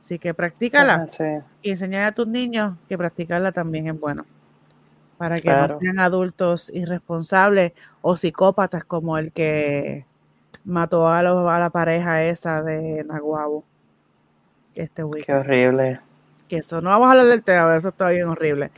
Así 0.00 0.18
que 0.18 0.34
practícala 0.34 1.04
y 1.62 1.70
enseñar 1.70 2.02
a 2.04 2.12
tus 2.12 2.26
niños 2.26 2.76
que 2.88 2.98
practicarla 2.98 3.52
también 3.52 3.86
es 3.88 3.98
bueno. 3.98 4.24
Para 5.18 5.36
que 5.40 5.48
no 5.48 5.54
sean 5.80 5.98
adultos 5.98 6.70
irresponsables 6.74 7.72
o 8.02 8.16
psicópatas 8.16 8.84
como 8.84 9.16
el 9.18 9.32
que 9.32 10.04
mató 10.64 11.08
a, 11.08 11.22
los- 11.22 11.48
a 11.50 11.58
la 11.58 11.70
pareja 11.70 12.22
esa 12.24 12.62
de 12.62 13.02
Naguabo 13.04 13.64
este 14.74 15.02
Qué 15.24 15.32
horrible. 15.32 16.00
Que 16.48 16.58
eso, 16.58 16.80
no 16.80 16.90
vamos 16.90 17.08
a 17.08 17.10
hablar 17.10 17.26
del 17.26 17.42
tema, 17.42 17.64
pero 17.66 17.76
eso 17.76 17.88
está 17.88 18.08
bien 18.10 18.28
horrible. 18.28 18.70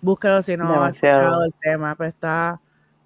Búscalo 0.00 0.42
si 0.42 0.56
no 0.56 0.82
has 0.82 0.96
escuchado 0.96 1.44
el 1.44 1.54
tema, 1.62 1.94
pero 1.94 2.08
está 2.08 2.60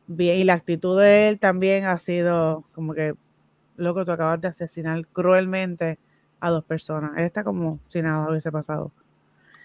bien. 0.07 0.37
Y 0.38 0.44
la 0.44 0.54
actitud 0.54 1.00
de 1.00 1.28
él 1.28 1.38
también 1.38 1.85
ha 1.85 1.96
sido 1.98 2.64
como 2.74 2.94
que, 2.94 3.14
loco, 3.76 4.04
tú 4.04 4.11
acabas 4.11 4.40
de 4.40 4.48
asesinar 4.48 5.07
cruelmente 5.07 5.98
a 6.40 6.50
dos 6.50 6.64
personas. 6.64 7.12
Él 7.16 7.24
está 7.24 7.44
como 7.44 7.78
si 7.87 8.02
nada 8.02 8.28
hubiese 8.28 8.50
pasado. 8.50 8.90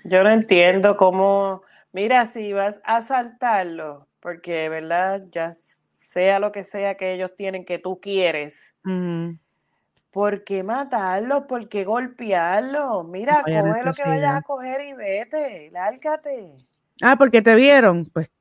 Yo 0.04 0.24
no 0.24 0.30
entiendo 0.30 0.98
cómo, 0.98 1.64
mira, 1.92 2.26
si 2.26 2.54
vas 2.54 2.82
a 2.84 2.98
asaltarlo, 2.98 4.08
porque, 4.20 4.70
¿verdad? 4.70 5.24
Ya 5.32 5.54
sea 6.02 6.40
lo 6.40 6.52
que 6.52 6.64
sea 6.64 6.96
que 6.96 7.14
ellos 7.14 7.32
tienen 7.36 7.66
que 7.66 7.80
tú 7.80 8.00
quieres. 8.00 8.76
¿Por 10.14 10.44
qué 10.44 10.64
matarlo? 10.64 11.48
¿Por 11.48 11.68
qué 11.68 11.84
golpearlo? 11.84 12.98
No 12.98 13.04
Mira, 13.04 13.42
coge 13.44 13.84
lo 13.84 13.94
que 13.94 14.04
vayas 14.04 14.36
a 14.36 14.42
coger 14.44 14.82
y 14.88 14.94
vete, 14.94 15.72
lárgate. 15.72 16.56
Ah, 17.02 17.18
porque 17.18 17.42
te 17.42 17.56
vieron. 17.56 18.06
Pues, 18.06 18.32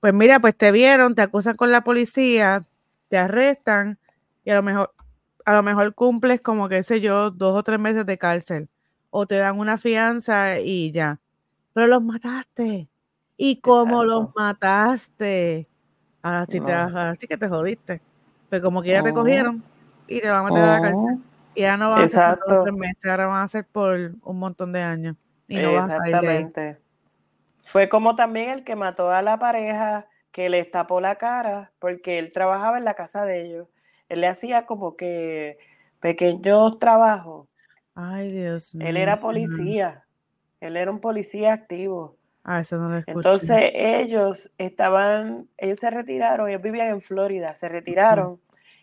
pues 0.00 0.12
mira, 0.12 0.40
pues 0.40 0.56
te 0.56 0.72
vieron, 0.72 1.14
te 1.14 1.22
acusan 1.22 1.56
con 1.56 1.70
la 1.70 1.82
policía, 1.84 2.66
te 3.08 3.16
arrestan 3.16 3.98
y 4.44 4.50
a 4.50 4.56
lo 4.56 4.64
mejor, 4.64 4.92
a 5.44 5.54
lo 5.54 5.62
mejor 5.62 5.94
cumples 5.94 6.40
como 6.40 6.68
que 6.68 6.82
sé 6.82 7.00
yo, 7.00 7.30
dos 7.30 7.54
o 7.54 7.62
tres 7.62 7.78
meses 7.78 8.04
de 8.04 8.18
cárcel. 8.18 8.68
O 9.10 9.26
te 9.26 9.36
dan 9.36 9.58
una 9.58 9.76
fianza 9.76 10.58
y 10.58 10.90
ya. 10.90 11.20
Pero 11.72 11.86
los 11.86 12.02
mataste. 12.02 12.88
¿Y 13.36 13.60
cómo 13.60 14.04
los 14.04 14.34
mataste? 14.34 15.68
Ahora 16.20 16.46
sí, 16.46 16.60
te, 16.60 16.72
No. 16.72 16.78
ahora 16.78 17.14
sí 17.14 17.28
que 17.28 17.36
te 17.36 17.48
jodiste. 17.48 18.02
Pero 18.48 18.64
como 18.64 18.82
que 18.82 18.90
ya 18.90 19.02
te 19.02 19.12
cogieron 19.12 19.62
y 20.12 20.20
te 20.20 20.30
van 20.30 20.46
a 20.46 20.48
meter 20.48 20.62
a 20.62 20.66
la 20.66 20.80
cárcel. 20.80 20.98
ujú. 20.98 21.22
Y 21.54 21.60
ya 21.62 21.76
no 21.76 21.90
van 21.90 22.04
a 22.04 22.08
ser 22.08 22.38
por 22.38 22.48
dos 22.48 22.64
tres 22.64 22.74
meses, 22.74 23.10
ahora 23.10 23.26
van 23.26 23.42
a 23.42 23.48
ser 23.48 23.66
por 23.66 24.12
un 24.22 24.38
montón 24.38 24.72
de 24.72 24.80
años. 24.82 25.16
Y 25.48 25.58
no 25.58 25.72
vas 25.74 25.92
a 25.92 25.98
salir 25.98 26.20
de 26.20 26.28
ahí. 26.28 26.36
exactamente. 26.36 26.82
Fue 27.62 27.88
como 27.88 28.16
también 28.16 28.50
el 28.50 28.64
que 28.64 28.74
mató 28.74 29.10
a 29.10 29.22
la 29.22 29.38
pareja 29.38 30.06
que 30.30 30.48
les 30.48 30.70
tapó 30.70 31.00
la 31.00 31.16
cara 31.16 31.72
porque 31.78 32.18
él 32.18 32.32
trabajaba 32.32 32.78
en 32.78 32.84
la 32.84 32.94
casa 32.94 33.24
de 33.24 33.42
ellos. 33.42 33.68
Él 34.08 34.22
le 34.22 34.28
hacía 34.28 34.66
como 34.66 34.96
que 34.96 35.58
pequeños 36.00 36.78
trabajos. 36.78 37.48
Ay, 37.94 38.32
Dios 38.32 38.74
Él 38.74 38.96
era 38.96 39.16
mío. 39.16 39.22
policía 39.22 40.04
Él 40.60 40.76
era 40.76 40.90
un 40.90 41.00
policía 41.00 41.52
activo. 41.52 42.16
Ah, 42.44 42.60
eso 42.60 42.78
no 42.78 42.88
lo. 42.88 43.02
Entonces 43.06 43.70
ellos 43.74 44.50
estaban, 44.58 45.48
ellos 45.58 45.78
se 45.78 45.90
retiraron, 45.90 46.48
ellos 46.48 46.62
vivían 46.62 46.88
en 46.88 47.00
Florida, 47.02 47.54
se 47.54 47.68
retiraron 47.68 48.40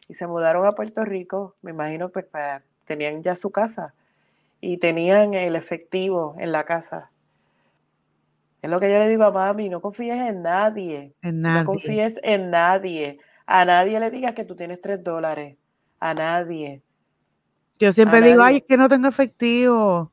y 0.09 0.15
se 0.15 0.27
mudaron 0.27 0.65
a 0.65 0.71
Puerto 0.71 1.05
Rico, 1.05 1.55
me 1.61 1.71
imagino 1.71 2.11
que 2.11 2.23
pues, 2.23 2.61
tenían 2.85 3.21
ya 3.21 3.35
su 3.35 3.51
casa 3.51 3.93
y 4.59 4.77
tenían 4.77 5.35
el 5.35 5.55
efectivo 5.55 6.35
en 6.39 6.51
la 6.51 6.65
casa. 6.65 7.11
Es 8.61 8.69
lo 8.69 8.79
que 8.79 8.91
yo 8.91 8.99
le 8.99 9.07
digo 9.07 9.23
a 9.23 9.31
mami, 9.31 9.69
no 9.69 9.79
confíes 9.79 10.17
en 10.17 10.41
nadie. 10.41 11.13
en 11.21 11.41
No 11.41 11.63
confíes 11.63 12.19
en 12.23 12.49
nadie. 12.49 13.19
A 13.45 13.63
nadie 13.63 13.99
le 13.99 14.09
digas 14.09 14.33
que 14.33 14.43
tú 14.43 14.55
tienes 14.55 14.81
tres 14.81 15.01
dólares. 15.01 15.55
A 15.99 16.13
nadie. 16.13 16.81
Yo 17.79 17.93
siempre 17.93 18.17
a 18.17 18.21
digo, 18.21 18.41
ay, 18.41 18.45
nadie. 18.45 18.57
es 18.57 18.63
que 18.65 18.77
no 18.77 18.89
tengo 18.89 19.07
efectivo. 19.07 20.11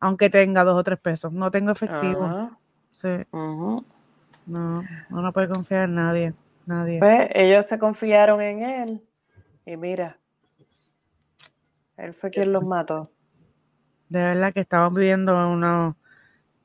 Aunque 0.00 0.30
tenga 0.30 0.64
dos 0.64 0.76
o 0.76 0.82
tres 0.82 0.98
pesos. 0.98 1.32
No 1.32 1.50
tengo 1.50 1.70
efectivo. 1.70 2.50
Sí, 2.94 3.08
no, 3.32 3.84
no, 4.46 4.82
no 5.10 5.32
puede 5.32 5.48
confiar 5.48 5.84
en 5.84 5.94
nadie. 5.94 6.34
Nadie. 6.66 6.98
Pues 6.98 7.28
ellos 7.34 7.66
se 7.68 7.78
confiaron 7.78 8.40
en 8.40 8.62
él. 8.62 9.02
Y 9.70 9.76
mira, 9.76 10.18
él 11.96 12.12
fue 12.12 12.32
quien 12.32 12.52
los 12.52 12.64
mató. 12.64 13.12
De 14.08 14.18
verdad 14.20 14.52
que 14.52 14.60
estamos 14.60 14.92
viviendo 14.98 15.32
en 15.40 15.48
una, 15.48 15.96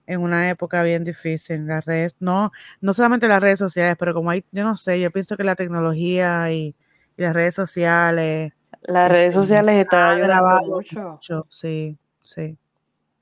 en 0.08 0.22
una 0.22 0.50
época 0.50 0.84
bien 0.84 1.04
difícil. 1.04 1.68
Las 1.68 1.86
redes, 1.86 2.16
no, 2.20 2.52
no 2.82 2.94
solamente 2.94 3.28
las 3.28 3.42
redes 3.44 3.60
sociales, 3.60 3.96
pero 4.00 4.14
como 4.16 4.32
hay, 4.32 4.46
yo 4.52 4.64
no 4.64 4.78
sé, 4.78 5.00
yo 5.00 5.12
pienso 5.12 5.38
que 5.38 5.44
la 5.44 5.56
tecnología 5.56 6.52
y, 6.52 6.76
y 7.18 7.22
las 7.22 7.34
redes 7.36 7.56
sociales 7.56 8.54
Las 8.82 9.10
redes 9.12 9.36
sociales 9.36 9.78
están 9.78 10.18
ayudando 10.20 10.62
mucho. 10.68 11.02
mucho, 11.12 11.48
sí, 11.50 12.00
sí. 12.24 12.58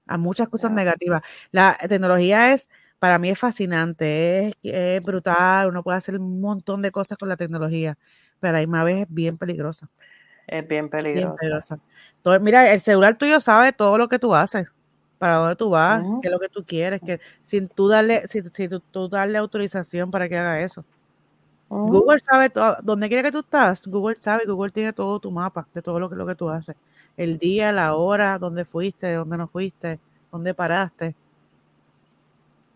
A 0.08 0.18
muchas 0.18 0.50
cosas 0.50 0.72
negativas. 0.72 1.22
La 1.52 1.78
tecnología 1.90 2.54
es, 2.54 2.70
para 3.00 3.20
mí 3.20 3.30
es 3.30 3.40
fascinante, 3.40 4.50
es, 4.50 4.56
es 4.64 5.04
brutal, 5.04 5.70
uno 5.70 5.84
puede 5.84 5.98
hacer 5.98 6.20
un 6.20 6.42
montón 6.42 6.82
de 6.82 6.92
cosas 6.92 7.18
con 7.18 7.30
la 7.30 7.38
tecnología, 7.38 7.98
pero 8.44 8.58
a 8.58 8.60
la 8.60 8.68
misma 8.68 8.84
vez 8.84 9.04
es 9.04 9.08
bien 9.10 9.38
peligrosa, 9.38 9.88
Es 11.12 11.16
bien 11.16 11.32
peligrosa. 11.40 11.80
Todo- 12.22 12.40
mira, 12.42 12.74
el 12.74 12.82
celular 12.82 13.18
tuyo 13.18 13.40
sabe 13.40 13.72
todo 13.74 13.98
lo 13.98 14.10
que 14.10 14.20
tú 14.20 14.36
haces, 14.36 14.68
para 15.18 15.38
dónde 15.38 15.56
tú 15.56 15.70
vas, 15.70 16.04
qué 16.22 16.28
es 16.28 16.32
lo 16.34 16.40
que 16.40 16.50
tú 16.50 16.66
quieres, 16.66 17.02
que 17.02 17.22
sin 17.44 17.70
tú 17.70 17.88
darle, 17.88 18.28
si, 18.28 18.42
si 18.44 18.68
tú, 18.68 18.82
tú 18.92 19.08
darle 19.10 19.38
autorización 19.38 20.12
para 20.12 20.28
que 20.30 20.38
haga 20.38 20.60
eso. 20.62 20.84
Google 21.86 22.20
sabe 22.20 22.50
todo, 22.50 22.78
donde 22.84 23.08
quiera 23.10 23.24
que 23.24 23.32
tú 23.32 23.40
estás, 23.40 23.88
Google 23.88 24.16
sabe, 24.20 24.46
Google 24.46 24.72
tiene 24.72 24.94
todo 24.94 25.20
tu 25.20 25.32
mapa 25.32 25.68
de 25.74 25.82
todo 25.82 26.00
lo 26.00 26.10
que, 26.10 26.16
lo 26.16 26.26
que 26.26 26.36
tú 26.36 26.50
haces. 26.50 26.76
El 27.18 27.38
día, 27.40 27.72
la 27.72 27.96
hora, 27.96 28.38
dónde 28.40 28.66
fuiste, 28.66 29.14
dónde 29.14 29.38
no 29.38 29.48
fuiste, 29.48 30.00
dónde 30.32 30.54
paraste. 30.54 31.16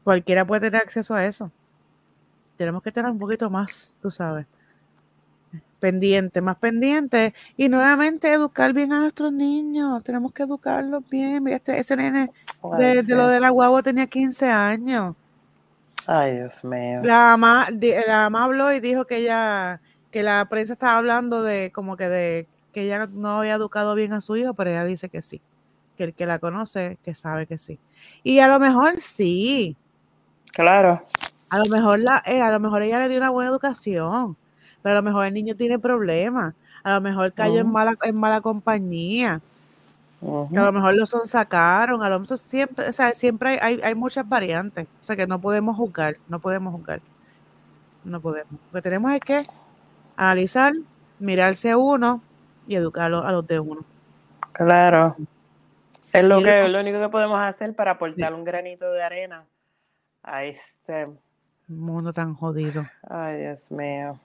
Cualquiera 0.04 0.46
puede 0.46 0.62
tener 0.62 0.82
acceso 0.82 1.14
a 1.14 1.26
eso. 1.26 1.52
Tenemos 2.58 2.82
que 2.82 2.92
tener 2.92 3.12
un 3.12 3.20
poquito 3.20 3.50
más, 3.50 3.94
tú 4.02 4.10
sabes. 4.10 4.46
Pendiente, 5.80 6.42
más 6.42 6.58
pendiente. 6.58 7.34
Y 7.56 7.70
nuevamente 7.70 8.32
educar 8.32 8.74
bien 8.74 8.92
a 8.94 9.00
nuestros 9.00 9.32
niños. 9.32 10.04
Tenemos 10.04 10.34
que 10.34 10.44
educarlos 10.44 11.08
bien. 11.10 11.44
Mira, 11.44 11.58
este, 11.58 11.78
ese 11.80 11.96
nene 11.96 12.32
de, 12.78 13.04
lo 13.16 13.28
de 13.28 13.40
la 13.40 13.50
guagua 13.50 13.84
tenía 13.84 14.08
15 14.08 14.50
años. 14.50 15.16
Ay, 16.08 16.36
Dios 16.36 16.64
mío. 16.64 17.02
La 17.04 17.36
mamá, 17.38 17.68
la 17.72 18.30
mamá 18.30 18.46
habló 18.46 18.72
y 18.74 18.80
dijo 18.80 19.06
que 19.06 19.18
ella, 19.18 19.82
que 20.10 20.24
la 20.24 20.46
prensa 20.50 20.74
estaba 20.74 20.98
hablando 20.98 21.44
de 21.44 21.72
como 21.74 21.98
que 21.98 22.08
de 22.10 22.48
que 22.74 22.84
ella 22.84 23.08
no 23.08 23.40
había 23.40 23.56
educado 23.56 23.94
bien 23.96 24.14
a 24.14 24.22
su 24.22 24.36
hijo, 24.38 24.54
pero 24.54 24.70
ella 24.70 24.84
dice 24.86 25.10
que 25.10 25.22
sí, 25.22 25.42
que 25.98 26.06
el 26.06 26.14
que 26.14 26.26
la 26.26 26.40
conoce, 26.40 26.98
que 27.04 27.14
sabe 27.16 27.46
que 27.46 27.58
sí. 27.58 27.80
Y 28.24 28.40
a 28.40 28.48
lo 28.48 28.60
mejor 28.60 29.00
sí, 29.00 29.76
Claro. 30.54 31.06
a 31.50 31.58
lo 31.60 31.66
mejor 31.66 32.00
la, 32.00 32.24
eh, 32.26 32.42
a 32.42 32.52
lo 32.52 32.60
mejor 32.60 32.82
ella 32.84 33.00
le 33.00 33.10
dio 33.10 33.18
una 33.18 33.30
buena 33.32 33.50
educación, 33.52 34.38
pero 34.88 35.00
a 35.00 35.02
lo 35.02 35.04
mejor 35.04 35.26
el 35.26 35.34
niño 35.34 35.54
tiene 35.54 35.78
problemas, 35.78 36.56
a 36.82 36.94
lo 36.94 37.02
mejor 37.02 37.34
cayó 37.34 37.60
en 37.60 37.70
mala, 37.70 37.98
en 38.04 38.16
mala 38.16 38.40
compañía, 38.40 39.42
a 40.22 40.66
lo 40.66 40.72
mejor 40.72 40.94
lo 40.96 41.06
sonsacaron, 41.06 42.02
a 42.02 42.10
lo 42.10 42.22
mejor 42.22 42.38
siempre, 42.38 42.88
o 42.88 42.94
sea, 42.94 43.12
siempre 43.14 43.50
hay, 43.50 43.58
hay, 43.62 43.82
hay 43.84 43.96
muchas 43.96 44.28
variantes, 44.30 44.88
o 45.02 45.04
sea 45.04 45.18
que 45.18 45.28
no 45.28 45.42
podemos 45.42 45.76
juzgar, 45.76 46.16
no 46.30 46.40
podemos 46.40 46.74
juzgar, 46.74 47.02
no 48.06 48.22
podemos. 48.22 48.50
Lo 48.72 48.78
que 48.78 48.82
tenemos 48.82 49.12
es 49.12 49.20
que 49.20 49.46
analizar, 50.16 50.72
mirarse 51.20 51.72
a 51.72 51.78
uno 51.78 52.22
y 52.66 52.76
educarlo 52.78 53.26
a 53.26 53.32
los 53.34 53.46
de 53.46 53.60
uno. 53.60 53.82
Claro. 54.54 55.18
Es 56.14 56.24
lo 56.24 56.42
que 56.42 56.62
lo- 56.64 56.70
lo 56.70 56.80
único 56.80 57.00
que 57.02 57.10
podemos 57.10 57.40
hacer 57.42 57.76
para 57.76 57.92
aportar 57.92 58.34
un 58.34 58.46
granito 58.46 58.90
de 58.94 59.04
arena 59.04 59.44
a 60.24 60.46
este. 60.46 61.06
Un 61.70 61.80
mundo 61.82 62.14
tan 62.14 62.34
jodido. 62.34 62.86
Ay, 63.10 63.42
Dios 63.42 63.70
mío. 63.70 64.18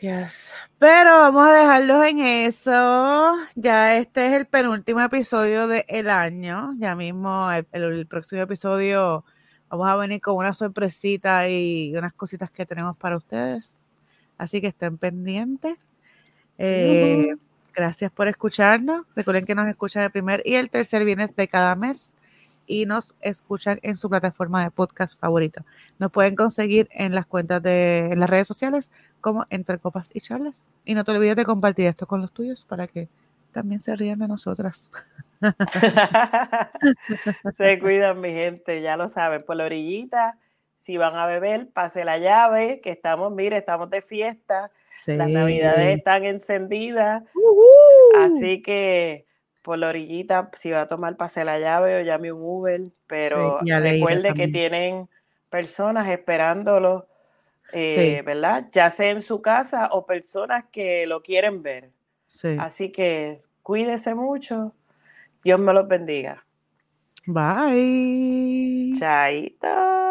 Yes. 0.00 0.52
Pero 0.78 1.10
vamos 1.10 1.48
a 1.48 1.54
dejarlos 1.54 2.06
en 2.06 2.18
eso. 2.20 3.34
Ya 3.54 3.96
este 3.96 4.26
es 4.26 4.32
el 4.34 4.46
penúltimo 4.46 5.00
episodio 5.00 5.66
del 5.66 6.10
año. 6.10 6.74
Ya 6.78 6.94
mismo 6.94 7.50
el, 7.50 7.66
el- 7.72 7.82
el 8.00 8.06
próximo 8.06 8.42
episodio 8.42 9.24
vamos 9.70 9.88
a 9.88 9.96
venir 9.96 10.20
con 10.20 10.36
una 10.36 10.52
sorpresita 10.52 11.48
y 11.48 11.94
unas 11.96 12.12
cositas 12.12 12.50
que 12.50 12.66
tenemos 12.66 12.96
para 12.98 13.16
ustedes. 13.16 13.80
Así 14.38 14.60
que 14.60 14.66
estén 14.68 14.98
pendientes. 14.98 15.76
Eh. 16.58 17.34
Gracias 17.74 18.10
por 18.12 18.28
escucharnos. 18.28 19.06
Recuerden 19.14 19.44
que 19.46 19.54
nos 19.54 19.68
escuchan 19.68 20.02
el 20.02 20.10
primer 20.10 20.42
y 20.44 20.54
el 20.56 20.70
tercer 20.70 21.04
viernes 21.04 21.34
de 21.36 21.48
cada 21.48 21.74
mes 21.74 22.16
y 22.66 22.86
nos 22.86 23.14
escuchan 23.20 23.78
en 23.82 23.96
su 23.96 24.08
plataforma 24.08 24.64
de 24.64 24.70
podcast 24.70 25.18
favorita. 25.18 25.64
Nos 25.98 26.10
pueden 26.10 26.36
conseguir 26.36 26.88
en 26.90 27.14
las 27.14 27.26
cuentas 27.26 27.62
de 27.62 28.10
en 28.12 28.20
las 28.20 28.28
redes 28.28 28.46
sociales 28.46 28.90
como 29.20 29.46
Entre 29.50 29.78
Copas 29.78 30.10
y 30.14 30.20
Charlas. 30.20 30.70
Y 30.84 30.94
no 30.94 31.04
te 31.04 31.12
olvides 31.12 31.36
de 31.36 31.44
compartir 31.44 31.86
esto 31.86 32.06
con 32.06 32.20
los 32.20 32.32
tuyos 32.32 32.64
para 32.64 32.86
que 32.86 33.08
también 33.52 33.80
se 33.80 33.96
rían 33.96 34.18
de 34.18 34.28
nosotras. 34.28 34.90
Se 37.56 37.78
cuidan, 37.78 38.20
mi 38.20 38.30
gente, 38.30 38.82
ya 38.82 38.96
lo 38.96 39.08
saben. 39.08 39.44
Por 39.44 39.56
la 39.56 39.66
orillita, 39.66 40.38
si 40.76 40.96
van 40.96 41.16
a 41.16 41.26
beber, 41.26 41.68
pase 41.70 42.04
la 42.04 42.18
llave, 42.18 42.80
que 42.80 42.90
estamos, 42.90 43.32
mire, 43.32 43.58
estamos 43.58 43.90
de 43.90 44.02
fiesta. 44.02 44.70
Las 45.06 45.28
navidades 45.28 45.98
están 45.98 46.24
encendidas. 46.24 47.22
Ujú. 47.34 48.18
Así 48.18 48.62
que 48.62 49.25
por 49.66 49.78
la 49.78 49.88
orillita, 49.88 50.48
si 50.54 50.70
va 50.70 50.82
a 50.82 50.86
tomar, 50.86 51.16
pase 51.16 51.44
la 51.44 51.58
llave 51.58 51.96
o 51.98 52.04
llame 52.04 52.30
un 52.30 52.40
Uber, 52.40 52.82
pero 53.08 53.58
recuerde 53.58 54.32
que 54.32 54.46
tienen 54.46 55.08
personas 55.50 56.06
esperándolo, 56.06 57.08
eh, 57.72 58.22
¿verdad? 58.24 58.68
Ya 58.70 58.90
sea 58.90 59.10
en 59.10 59.22
su 59.22 59.42
casa 59.42 59.88
o 59.90 60.06
personas 60.06 60.66
que 60.70 61.08
lo 61.08 61.20
quieren 61.20 61.64
ver. 61.64 61.90
Sí. 62.28 62.56
Así 62.60 62.92
que 62.92 63.42
cuídese 63.64 64.14
mucho. 64.14 64.72
Dios 65.42 65.58
me 65.58 65.72
los 65.72 65.88
bendiga. 65.88 66.46
Bye. 67.26 68.92
Chaito. 68.96 70.05